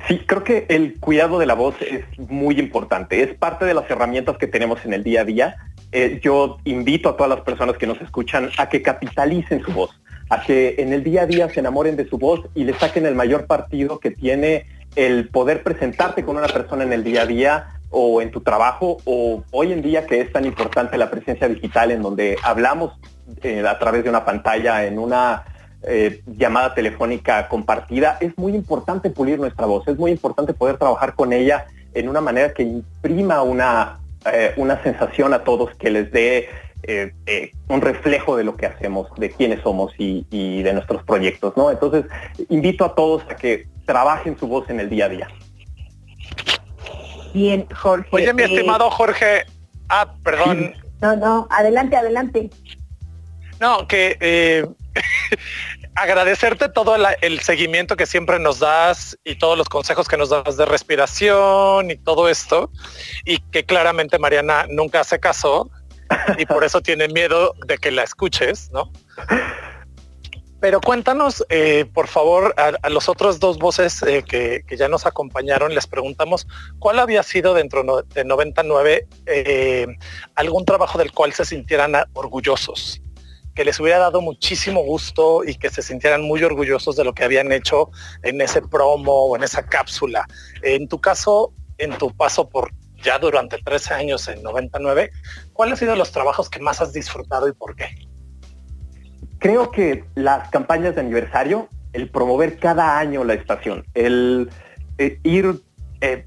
[0.08, 3.22] Sí, creo que el cuidado de la voz es muy importante.
[3.22, 5.56] Es parte de las herramientas que tenemos en el día a día.
[5.92, 9.90] Eh, yo invito a todas las personas que nos escuchan a que capitalicen su voz,
[10.30, 13.04] a que en el día a día se enamoren de su voz y le saquen
[13.04, 14.64] el mayor partido que tiene
[14.96, 18.98] el poder presentarte con una persona en el día a día o en tu trabajo
[19.04, 22.92] o hoy en día que es tan importante la presencia digital en donde hablamos
[23.42, 25.44] eh, a través de una pantalla en una
[25.82, 31.14] eh, llamada telefónica compartida, es muy importante pulir nuestra voz, es muy importante poder trabajar
[31.14, 33.98] con ella en una manera que imprima una,
[34.32, 36.48] eh, una sensación a todos, que les dé
[37.68, 41.52] un reflejo de lo que hacemos, de quiénes somos y, de nuestros proyectos.
[41.70, 42.06] Entonces,
[42.48, 45.28] invito a todos a que trabajen su voz en el día a día.
[47.32, 48.08] Bien, Jorge.
[48.10, 49.44] Oye, mi estimado Jorge.
[49.88, 50.74] Ah, perdón.
[51.00, 52.50] No, no, adelante, adelante.
[53.60, 54.66] No, que
[55.94, 60.56] agradecerte todo el, seguimiento que siempre nos das y todos los consejos que nos das
[60.56, 62.70] de respiración y todo esto.
[63.24, 65.70] Y que claramente Mariana nunca hace caso
[66.36, 68.92] y por eso tiene miedo de que la escuches, ¿no?
[70.60, 75.72] Pero cuéntanos, eh, por favor, a, los otros dos voces eh, que, ya nos acompañaron,
[75.72, 76.48] les preguntamos
[76.80, 79.86] cuál había sido dentro de 99 eh,
[80.34, 83.00] algún trabajo del cual se sintieran orgullosos
[83.54, 87.24] que les hubiera dado muchísimo gusto y que se sintieran muy orgullosos de lo que
[87.24, 87.90] habían hecho
[88.22, 90.28] en ese promo o en esa cápsula.
[90.62, 92.70] En tu caso, en tu paso por
[93.02, 95.10] ya durante 13 años en 99,
[95.52, 98.07] ¿cuáles han sido los trabajos que más has disfrutado y por qué?
[99.38, 104.50] Creo que las campañas de aniversario, el promover cada año la estación, el
[104.98, 105.60] eh, ir
[106.00, 106.24] eh,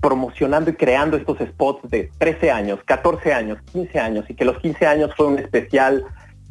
[0.00, 4.58] promocionando y creando estos spots de 13 años, 14 años, 15 años, y que los
[4.58, 6.04] 15 años fue un especial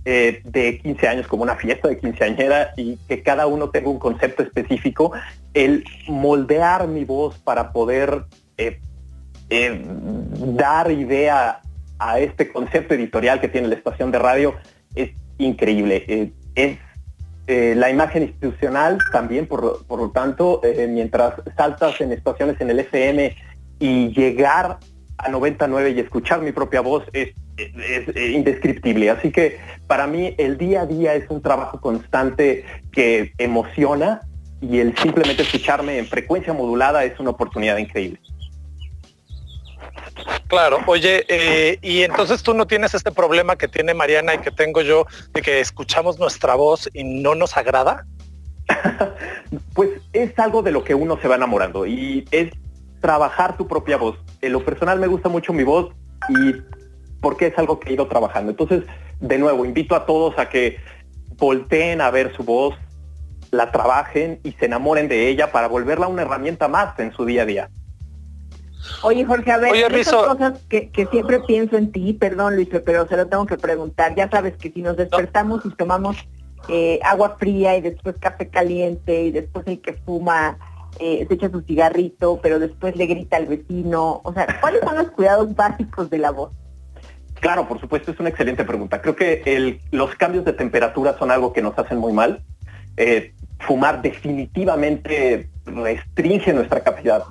[0.05, 3.99] eh, de 15 años como una fiesta de quinceañera y que cada uno tenga un
[3.99, 5.11] concepto específico,
[5.53, 8.25] el moldear mi voz para poder
[10.57, 11.61] dar idea
[11.99, 14.55] a este concepto editorial que tiene la estación de radio
[14.95, 16.34] es increíble.
[16.55, 16.77] es
[17.47, 23.36] la imagen institucional también, por, por lo tanto, mientras saltas en estaciones en el FM
[23.79, 24.79] y llegar
[25.17, 27.34] a 99 y escuchar mi propia voz es,
[28.15, 29.11] indescriptible.
[29.11, 34.21] Así que para mí el día a día es un trabajo constante que emociona
[34.59, 38.19] y el simplemente escucharme en frecuencia modulada es una oportunidad increíble.
[40.53, 44.51] Claro, oye, eh, y entonces tú no tienes este problema que tiene Mariana y que
[44.51, 48.05] tengo yo de que escuchamos nuestra voz y no nos agrada.
[49.73, 52.51] pues es algo de lo que uno se va enamorando y es
[53.01, 54.19] trabajar tu propia voz.
[54.43, 55.91] En lo personal me gusta mucho mi voz
[56.29, 56.53] y
[57.19, 58.51] porque es algo que he ido trabajando.
[58.51, 58.83] Entonces,
[59.21, 60.77] de nuevo, invito a todos a que
[61.35, 62.75] volteen a ver su voz,
[63.49, 67.41] la trabajen y se enamoren de ella para volverla una herramienta más en su día
[67.41, 67.69] a día.
[69.01, 73.17] Oye, Jorge, a ver, Oye, cosas que, siempre pienso en ti, perdón Luis, pero se
[73.17, 74.15] lo tengo que preguntar.
[74.15, 76.17] Ya sabes que si nos despertamos y tomamos
[76.69, 80.57] eh, agua fría y después café caliente y después el que fuma
[80.99, 84.21] eh, se echa su cigarrito, pero después le grita al vecino.
[84.23, 86.51] O sea, ¿cuáles son los cuidados básicos de la voz?
[87.39, 89.01] Claro, por supuesto, es una excelente pregunta.
[89.01, 92.41] Creo que los cambios de temperatura son algo que nos hacen muy mal.
[92.95, 97.23] Eh, fumar definitivamente restringe nuestra capacidad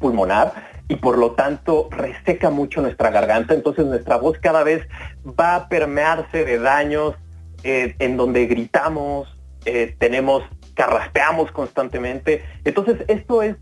[0.00, 3.54] pulmonar y por lo tanto reseca mucho nuestra garganta.
[3.54, 4.86] Entonces nuestra voz cada vez
[5.24, 7.14] va a permearse de daños
[7.62, 9.34] eh, en donde gritamos,
[9.98, 10.42] tenemos
[10.74, 12.42] carraspeamos constantemente.
[12.64, 13.56] Entonces, esto es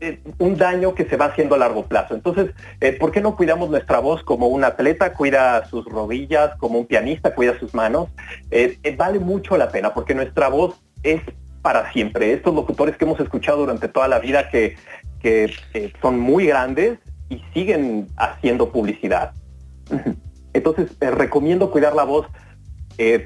[0.00, 2.14] eh, un daño que se va haciendo a largo plazo.
[2.14, 2.50] Entonces,
[2.80, 6.86] eh, ¿por qué no cuidamos nuestra voz como un atleta cuida sus rodillas, como un
[6.86, 8.08] pianista cuida sus manos?
[8.50, 11.22] Eh, vale mucho la pena porque nuestra voz es
[11.62, 12.32] para siempre.
[12.32, 14.76] Estos locutores que hemos escuchado durante toda la vida que,
[15.20, 15.52] que
[16.00, 16.98] son muy grandes
[17.28, 19.32] y siguen haciendo publicidad.
[20.52, 22.26] Entonces, recomiendo cuidar la voz,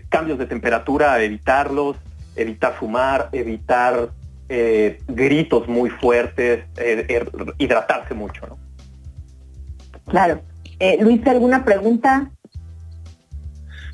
[0.09, 1.97] cambios de temperatura, evitarlos,
[2.34, 4.11] evitar fumar, evitar
[4.49, 8.59] eh, gritos muy fuertes, eh, er, hidratarse mucho, ¿no?
[10.07, 10.41] Claro.
[10.80, 12.32] Eh, Luis, ¿alguna pregunta?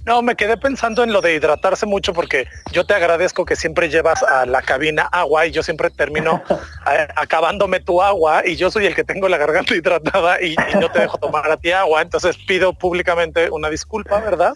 [0.07, 3.89] No, me quedé pensando en lo de hidratarse mucho porque yo te agradezco que siempre
[3.89, 6.43] llevas a la cabina agua y yo siempre termino
[7.17, 10.91] acabándome tu agua y yo soy el que tengo la garganta hidratada y, y no
[10.93, 12.03] te dejo tomar a ti agua.
[12.03, 14.55] Entonces pido públicamente una disculpa, ¿verdad?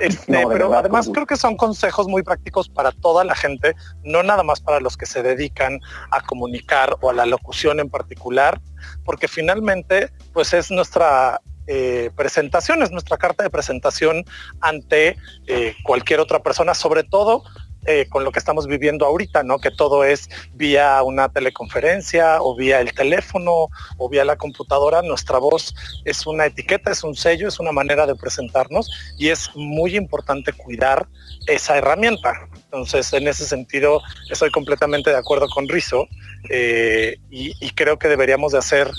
[0.00, 4.42] Este, pero además creo que son consejos muy prácticos para toda la gente, no nada
[4.42, 8.58] más para los que se dedican a comunicar o a la locución en particular,
[9.04, 14.24] porque finalmente pues es nuestra eh, presentación, es nuestra carta de presentación
[14.60, 17.42] ante eh, cualquier otra persona, sobre todo
[17.84, 19.58] eh, con lo que estamos viviendo ahorita, ¿no?
[19.58, 23.66] Que todo es vía una teleconferencia o vía el teléfono
[23.98, 25.02] o vía la computadora.
[25.02, 28.88] Nuestra voz es una etiqueta, es un sello, es una manera de presentarnos
[29.18, 31.08] y es muy importante cuidar
[31.48, 32.48] esa herramienta.
[32.54, 34.00] Entonces, en ese sentido,
[34.30, 36.06] estoy completamente de acuerdo con Rizo
[36.50, 38.92] eh, y, creo que deberíamos de hacer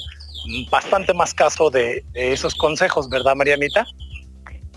[0.69, 3.85] bastante más caso de, de esos consejos, ¿verdad, Marianita?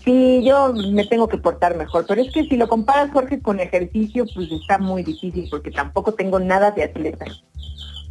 [0.07, 3.59] Sí, yo me tengo que portar mejor, pero es que si lo comparas, Jorge, con
[3.59, 7.25] ejercicio, pues está muy difícil porque tampoco tengo nada de atleta.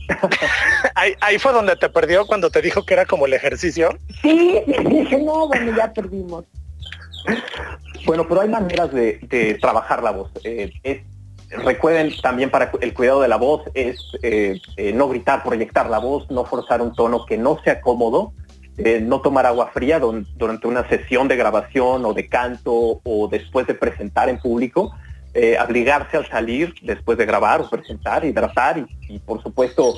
[0.94, 3.96] ahí, fue donde te perdió cuando te dijo que era como el ejercicio.
[4.20, 6.44] Sí, dije, no, bueno, ya perdimos.
[8.04, 10.30] Bueno, pero hay maneras de, trabajar la voz.
[10.44, 11.02] Eh,
[11.50, 15.98] recuerden también para el cuidado de la voz es eh, eh, no gritar, proyectar la
[15.98, 18.32] voz, no forzar un tono que no sea cómodo
[18.78, 23.66] eh, no tomar agua fría durante una sesión de grabación o de canto o después
[23.66, 24.94] de presentar en público,
[25.62, 29.94] obligarse al salir después de grabar o presentar, hidratar y, por supuesto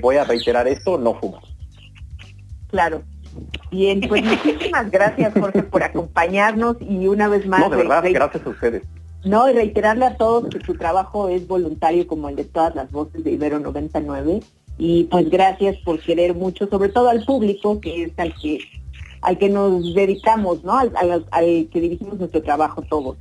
[0.00, 1.42] voy a reiterar esto, no fumar.
[2.68, 3.02] Claro.
[3.70, 7.60] Bien, pues muchísimas gracias Jorge por acompañarnos y una vez más...
[7.60, 8.82] No, de verdad, gracias a ustedes.
[9.24, 12.90] No, y reiterarle a todos que su trabajo es voluntario como el de todas las
[12.90, 14.40] voces de Ibero 99
[14.78, 18.60] y pues gracias por querer mucho, sobre todo al público, que es al que
[19.20, 20.78] al que nos dedicamos, ¿no?
[20.78, 23.16] Al, que dirigimos nuestro trabajo todos.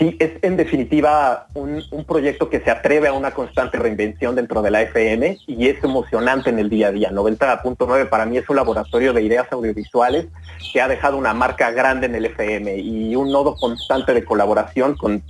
[0.00, 4.70] Sí, es en definitiva un, proyecto que se atreve a una constante reinvención dentro de
[4.70, 7.10] la FM y es emocionante en el día a día.
[7.10, 10.28] 90.9 para mí es un laboratorio de ideas audiovisuales
[10.72, 14.96] que ha dejado una marca grande en el FM y un nodo constante de colaboración
[14.96, 15.22] con,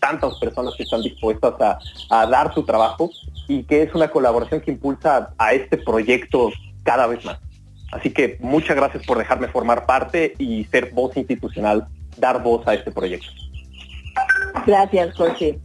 [0.00, 3.10] tantas personas que están dispuestas a, dar su trabajo
[3.46, 6.50] y que es una colaboración que impulsa a este proyecto
[6.82, 7.38] cada vez más.
[7.92, 12.72] Así que muchas gracias por dejarme formar parte y ser voz institucional, dar voz a
[12.72, 13.43] este proyecto.
[14.66, 15.58] Gracias, Jorge.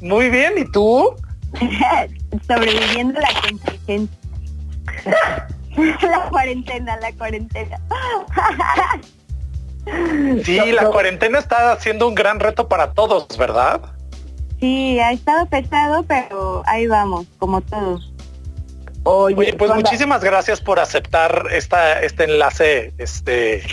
[0.01, 1.15] Muy bien, ¿y tú?
[2.47, 4.17] Sobreviviendo la contingencia.
[6.01, 7.79] la cuarentena, la cuarentena.
[10.43, 13.81] Sí, la cuarentena está haciendo un gran reto para todos, ¿verdad?
[14.59, 18.13] Sí, ha estado pesado, pero ahí vamos, como todos.
[19.03, 23.63] Oye, pues muchísimas gracias por aceptar esta, este enlace este,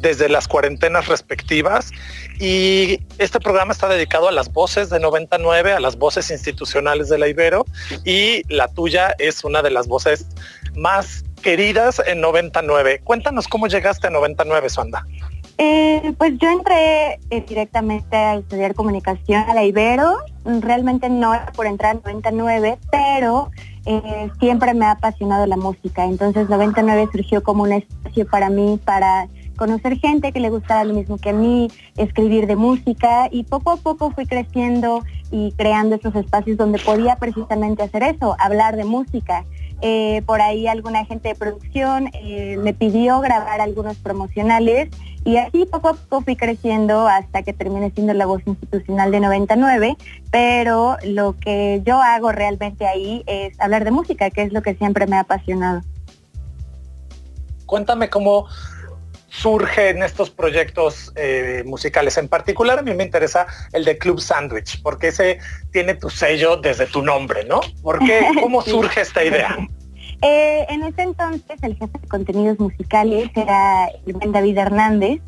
[0.00, 1.90] desde las cuarentenas respectivas.
[2.38, 7.18] Y este programa está dedicado a las voces de 99, a las voces institucionales de
[7.18, 7.64] la Ibero.
[8.04, 10.26] Y la tuya es una de las voces
[10.76, 13.00] más queridas en 99.
[13.04, 15.06] Cuéntanos cómo llegaste a 99, Suanda.
[15.58, 20.18] Eh, pues yo entré eh, directamente a estudiar comunicación a la Ibero.
[20.44, 23.50] Realmente no era por entrar a 99, pero
[23.86, 26.04] eh, siempre me ha apasionado la música.
[26.04, 30.92] Entonces 99 surgió como un espacio para mí para conocer gente que le gustaba lo
[30.92, 35.96] mismo que a mí, escribir de música y poco a poco fui creciendo y creando
[35.96, 39.44] esos espacios donde podía precisamente hacer eso, hablar de música.
[39.82, 44.88] Eh, por ahí alguna gente de producción eh, me pidió grabar algunos promocionales
[45.24, 49.20] y así poco a poco fui creciendo hasta que terminé siendo la voz institucional de
[49.20, 49.96] 99,
[50.30, 54.74] pero lo que yo hago realmente ahí es hablar de música, que es lo que
[54.76, 55.82] siempre me ha apasionado.
[57.66, 58.46] Cuéntame cómo
[59.40, 62.16] surgen estos proyectos eh, musicales.
[62.16, 65.38] En particular a mí me interesa el de Club Sandwich, porque ese
[65.72, 67.60] tiene tu sello desde tu nombre, ¿no?
[67.82, 68.26] ¿Por qué?
[68.40, 69.56] ¿Cómo surge esta idea?
[70.22, 75.20] Eh, en ese entonces el jefe de contenidos musicales era el buen David Hernández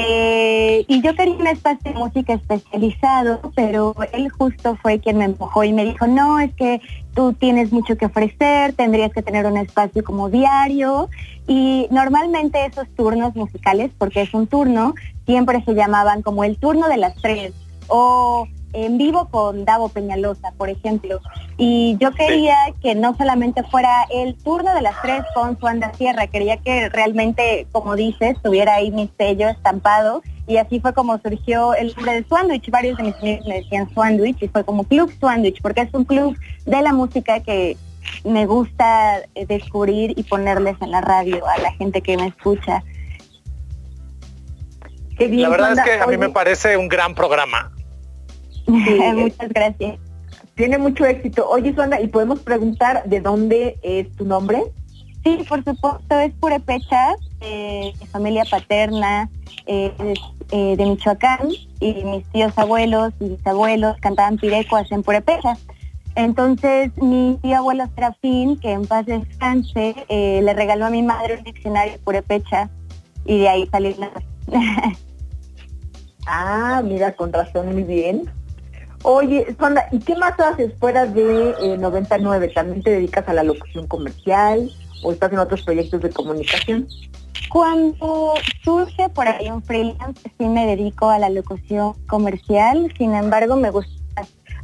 [0.00, 5.24] eh, y yo quería un espacio de música especializado, pero él justo fue quien me
[5.24, 6.80] empujó y me dijo, no, es que
[7.14, 11.08] tú tienes mucho que ofrecer, tendrías que tener un espacio como diario.
[11.48, 14.94] Y normalmente esos turnos musicales, porque es un turno,
[15.26, 17.52] siempre se llamaban como el turno de las tres
[17.88, 21.20] o en vivo con Davo Peñalosa, por ejemplo.
[21.56, 26.26] Y yo quería que no solamente fuera el turno de las tres con Suanda Sierra,
[26.26, 30.22] quería que realmente, como dices, tuviera ahí mi sello estampado.
[30.46, 32.70] Y así fue como surgió el nombre de Swandwich.
[32.70, 36.04] Varios de mis amigos me decían Swandwich y fue como Club Swandwich, porque es un
[36.04, 37.76] club de la música que
[38.24, 42.82] me gusta descubrir y ponerles en la radio a la gente que me escucha.
[45.18, 47.72] la verdad es que a mí me parece un gran programa.
[49.14, 49.98] Muchas gracias.
[50.54, 51.48] Tiene mucho éxito.
[51.48, 54.62] Oye, Suanda, ¿y podemos preguntar de dónde es tu nombre?
[55.24, 59.30] Sí, por supuesto, es Purepecha, eh, familia paterna
[59.66, 59.92] eh,
[60.50, 61.48] eh, de Michoacán
[61.80, 65.56] y mis tíos abuelos y bisabuelos cantaban pirecuas en Purepecha.
[66.14, 71.36] Entonces mi tío abuelo Serafín, que en paz descanse, eh, le regaló a mi madre
[71.36, 72.70] un diccionario Purepecha
[73.24, 74.10] y de ahí salió la...
[76.26, 78.28] ah, mira, con razón, muy bien.
[79.02, 82.46] Oye, Sandra, ¿y qué más haces fuera de 99?
[82.46, 84.70] Eh, ¿También te dedicas a la locución comercial
[85.02, 86.88] o estás en otros proyectos de comunicación?
[87.48, 93.56] Cuando surge por ahí un freelance, sí me dedico a la locución comercial, sin embargo
[93.56, 93.92] me gusta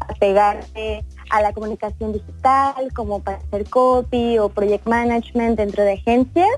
[0.00, 6.50] apegarse a la comunicación digital, como para hacer copy o project management dentro de agencias,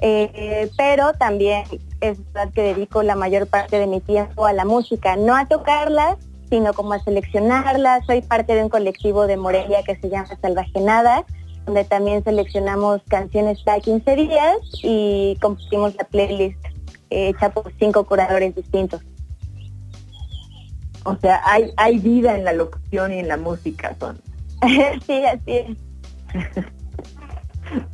[0.00, 1.64] eh, pero también
[2.00, 5.46] es verdad que dedico la mayor parte de mi tiempo a la música, no a
[5.46, 6.16] tocarlas,
[6.50, 8.04] sino como a seleccionarlas.
[8.06, 11.24] Soy parte de un colectivo de Morelia que se llama Salvajenada,
[11.66, 16.64] donde también seleccionamos canciones cada 15 días y compartimos la playlist
[17.10, 19.02] eh, hecha por cinco curadores distintos.
[21.04, 24.20] O sea, hay, hay vida en la locución y en la música, son.
[25.06, 25.76] sí, así es.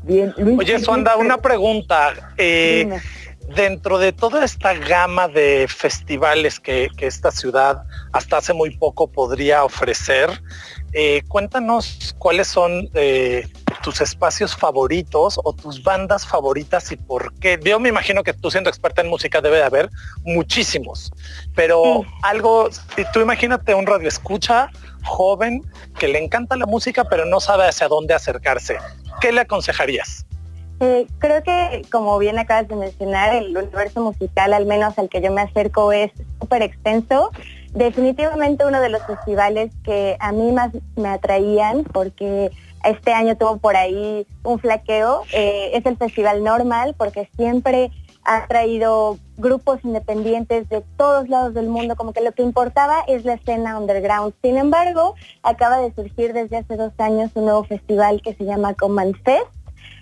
[0.03, 2.33] Bien, Oye, Suanda, una pregunta.
[2.37, 2.99] Eh,
[3.55, 9.65] dentro de toda esta gama de festivales que, esta ciudad hasta hace muy poco podría
[9.65, 10.31] ofrecer,
[10.93, 13.47] eh, cuéntanos cuáles son eh,
[13.83, 17.59] tus espacios favoritos o tus bandas favoritas y por qué.
[17.63, 19.91] Yo me imagino que tú siendo experta en música debe de haber
[20.25, 21.13] muchísimos,
[21.55, 22.69] pero algo,
[23.13, 24.71] tú imagínate un radio escucha
[25.05, 25.63] joven
[25.99, 28.77] que le encanta la música pero no sabe hacia dónde acercarse.
[29.21, 30.27] ¿Qué le aconsejarías?
[30.81, 35.21] Eh, creo que, como bien acabas de mencionar, el universo musical, al menos al que
[35.21, 37.31] yo me acerco, es súper extenso.
[37.73, 42.51] Definitivamente uno de los festivales que a mí más me atraían, porque
[42.85, 47.91] este año tuvo por ahí un flaqueo, eh, es el Festival Normal, porque siempre
[48.25, 53.25] ha traído grupos independientes de todos lados del mundo, como que lo que importaba es
[53.25, 54.35] la escena underground.
[54.43, 58.75] Sin embargo, acaba de surgir desde hace dos años un nuevo festival que se llama
[58.75, 59.47] Command Fest,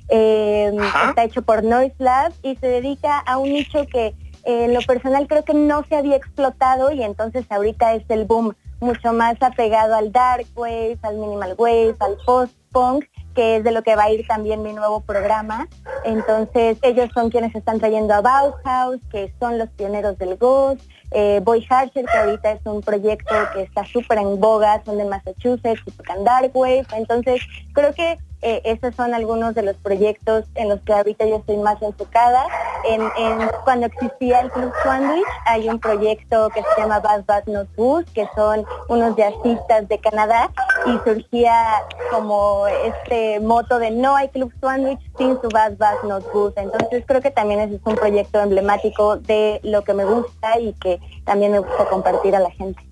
[0.09, 0.73] eh,
[1.09, 4.15] está hecho por Noise Lab y se dedica a un nicho que
[4.49, 8.55] en lo personal creo que no se había explotado y entonces ahorita es el boom
[8.81, 13.73] mucho más apegado al dark wave, al minimal wave, al post punk, que es de
[13.73, 15.69] lo que va a ir también mi nuevo programa.
[16.05, 20.81] Entonces ellos son quienes están trayendo a Bauhaus, que son los pioneros del ghost,
[21.11, 25.05] eh, Boy Harsher, que ahorita es un proyecto que está súper en boga, son de
[25.05, 26.87] Massachusetts y tocan Dark Wave.
[26.97, 27.43] Entonces,
[27.75, 31.57] creo que eh, esos son algunos de los proyectos en los que ahorita yo estoy
[31.57, 32.47] más enfocada.
[32.85, 37.69] En, cuando existía el Club Sandwich, hay un proyecto que se llama Bad Bad Not
[37.77, 40.51] Booze, que son unos jazzistas de Canadá,
[40.87, 46.33] y surgía como este moto de no hay Club Sandwich sin su Bad Bad Not
[46.33, 46.61] Booze.
[46.61, 50.73] Entonces creo que también ese es un proyecto emblemático de lo que me gusta y
[50.75, 52.83] que también me gusta compartir a la gente.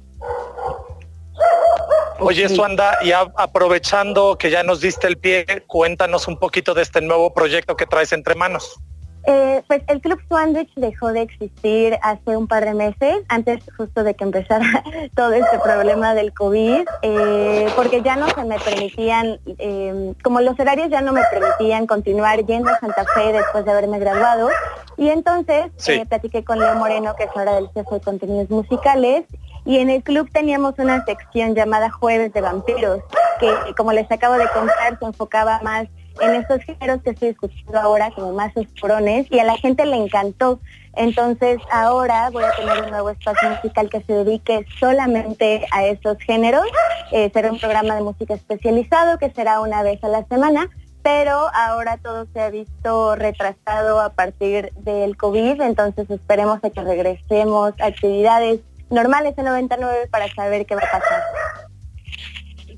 [2.19, 7.01] Oye, Suanda, y aprovechando que ya nos diste el pie, cuéntanos un poquito de este
[7.01, 8.81] nuevo proyecto que traes entre manos.
[9.29, 14.05] Eh, pues el Club Sandwich dejó de existir hace un par de meses, antes justo
[14.05, 14.85] de que empezara
[15.17, 20.59] todo este problema del COVID, eh, porque ya no se me permitían, em, como los
[20.61, 24.49] horarios ya no me permitían continuar yendo a Santa Fe después de haberme graduado,
[24.97, 29.25] y entonces eh, platiqué con Leo Moreno, que es ahora del jefe de contenidos musicales,
[29.65, 33.01] y en el club teníamos una sección llamada Jueves de Vampiros,
[33.41, 35.89] que como les acabo de contar, se enfocaba más
[36.21, 39.97] en estos géneros que estoy escuchando ahora, como más oscurones, y a la gente le
[39.97, 40.61] encantó.
[40.95, 46.19] Entonces ahora voy a tener un nuevo espacio musical que se dedique solamente a esos
[46.19, 46.67] géneros.
[47.13, 50.71] Eh, será un programa de música especializado que será una vez a la semana,
[51.03, 56.81] pero ahora todo se ha visto retrasado a partir del COVID, entonces esperemos a que
[56.81, 58.61] regresemos a actividades
[58.91, 61.23] normales en 99 para saber qué va a pasar.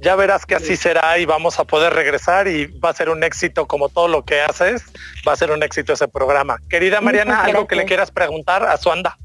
[0.01, 3.25] Ya verás que así será y vamos a poder regresar y va a ser un
[3.25, 4.85] éxito como todo lo que haces,
[5.27, 6.59] va a ser un éxito ese programa.
[6.69, 9.19] Querida Mariana, algo que le quieras preguntar a Suanda.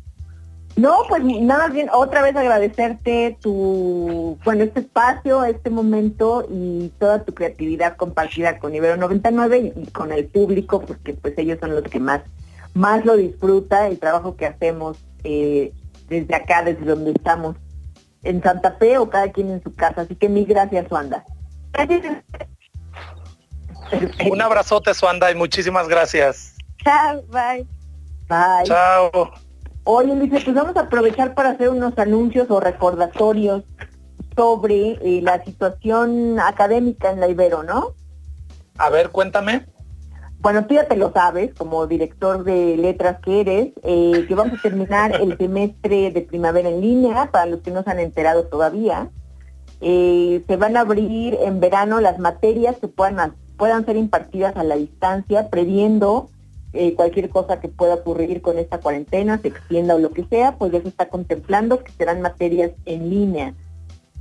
[0.76, 7.24] No, pues nada bien, otra vez agradecerte tu, bueno, este espacio, este momento y toda
[7.24, 11.84] tu creatividad compartida con Ibero 99 y, con el público, porque pues ellos son los
[11.84, 12.21] que más,
[12.74, 15.71] más lo disfruta, el trabajo que hacemos eh,
[16.09, 17.55] desde acá, desde donde estamos,
[18.24, 20.01] en Santa Fe o cada quien en su casa.
[20.01, 21.26] Así que mil gracias, Suanda.
[24.30, 26.55] Un abrazote, Suanda, y muchísimas gracias.
[26.84, 27.65] Chao, bye.
[28.28, 28.65] Bye.
[28.65, 29.32] Chao.
[29.86, 33.63] Oye, Luis, pues vamos a aprovechar para hacer unos anuncios o recordatorios
[34.36, 37.93] sobre eh, la situación académica en la Ibero, ¿no?
[38.78, 39.65] A ver, cuéntame.
[40.43, 44.59] Bueno, tú ya te lo sabes, como director de letras que eres, eh, que vamos
[44.59, 48.43] a terminar el semestre de primavera en línea, para los que no se han enterado
[48.47, 49.09] todavía.
[49.79, 54.65] Eh, se van a abrir en verano las materias que puedan, puedan ser impartidas a
[54.65, 56.27] la distancia, previendo
[56.73, 60.57] eh, cualquier cosa que pueda ocurrir con esta cuarentena, se extienda o lo que sea,
[60.57, 63.53] pues ya se está contemplando que serán materias en línea.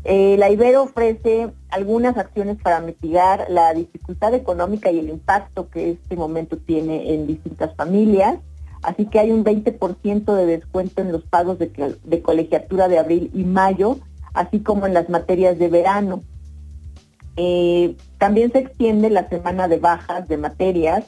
[0.04, 6.16] La Ibero ofrece algunas acciones para mitigar la dificultad económica y el impacto que este
[6.16, 8.38] momento tiene en distintas familias.
[8.82, 13.30] Así que hay un 20% de descuento en los pagos de, de colegiatura de abril
[13.32, 13.98] y mayo,
[14.34, 16.22] así como en las materias de verano.
[17.36, 21.04] Eh, también se extiende la semana de bajas de materias,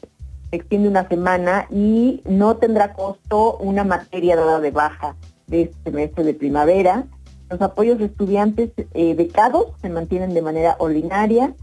[0.50, 5.16] se extiende una semana y no tendrá costo una materia dada de baja
[5.46, 7.04] de este semestre de primavera.
[7.50, 11.54] Los apoyos de estudiantes eh, becados se mantienen de manera ordinaria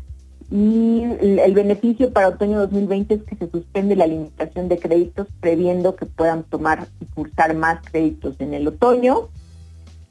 [0.51, 5.95] y el beneficio para otoño 2020 es que se suspende la limitación de créditos previendo
[5.95, 9.29] que puedan tomar y cursar más créditos en el otoño.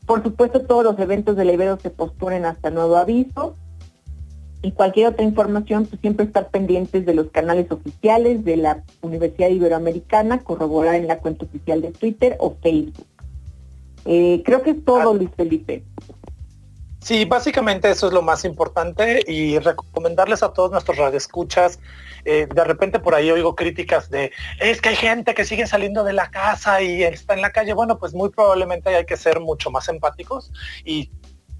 [0.06, 3.54] Por supuesto, todos los eventos del Ibero se posponen hasta nuevo aviso
[4.62, 9.48] y cualquier otra información, pues siempre estar pendientes de los canales oficiales de la Universidad
[9.48, 13.06] Iberoamericana, corroborar en la cuenta oficial de Twitter o Facebook.
[14.04, 15.84] Eh, creo que es todo, Luis Felipe.
[17.02, 21.80] Sí, básicamente eso es lo más importante y recomendarles a todos nuestros radioescuchas.
[22.26, 26.04] Eh, de repente por ahí oigo críticas de es que hay gente que sigue saliendo
[26.04, 27.72] de la casa y está en la calle.
[27.72, 30.52] Bueno, pues muy probablemente hay que ser mucho más empáticos
[30.84, 31.10] y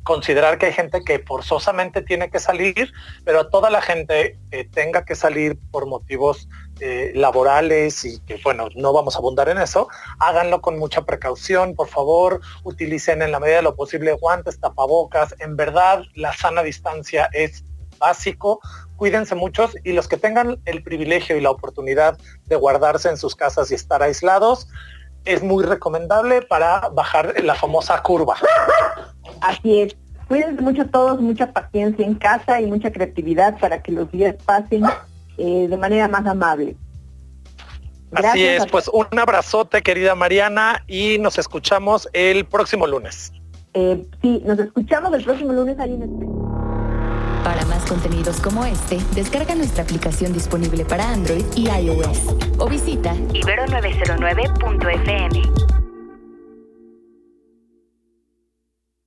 [0.02, 2.92] considerar que hay gente que forzosamente tiene que salir,
[3.24, 6.48] pero a toda la gente que tenga que salir por motivos
[6.80, 11.74] eh, laborales y que, bueno, no vamos a abundar en eso, háganlo con mucha precaución,
[11.74, 16.62] por favor, utilicen en la medida de lo posible guantes, tapabocas, en verdad la sana
[16.62, 17.64] distancia es
[17.98, 18.60] básico,
[18.96, 23.36] cuídense muchos y los que tengan el privilegio y la oportunidad de guardarse en sus
[23.36, 24.68] casas y estar aislados,
[25.24, 28.36] es muy recomendable para bajar la famosa curva.
[29.40, 29.96] Así es.
[30.28, 34.84] Cuídense mucho todos, mucha paciencia en casa y mucha creatividad para que los días pasen
[35.40, 36.76] eh, de manera más amable.
[38.12, 43.32] Así es, pues un abrazote querida Mariana y nos escuchamos el próximo lunes.
[43.72, 46.18] Eh, sí, nos escuchamos el próximo lunes ahí en
[47.44, 53.14] Para más contenidos como este, descarga nuestra aplicación disponible para Android y iOS o visita
[53.14, 55.79] ibero909.fm.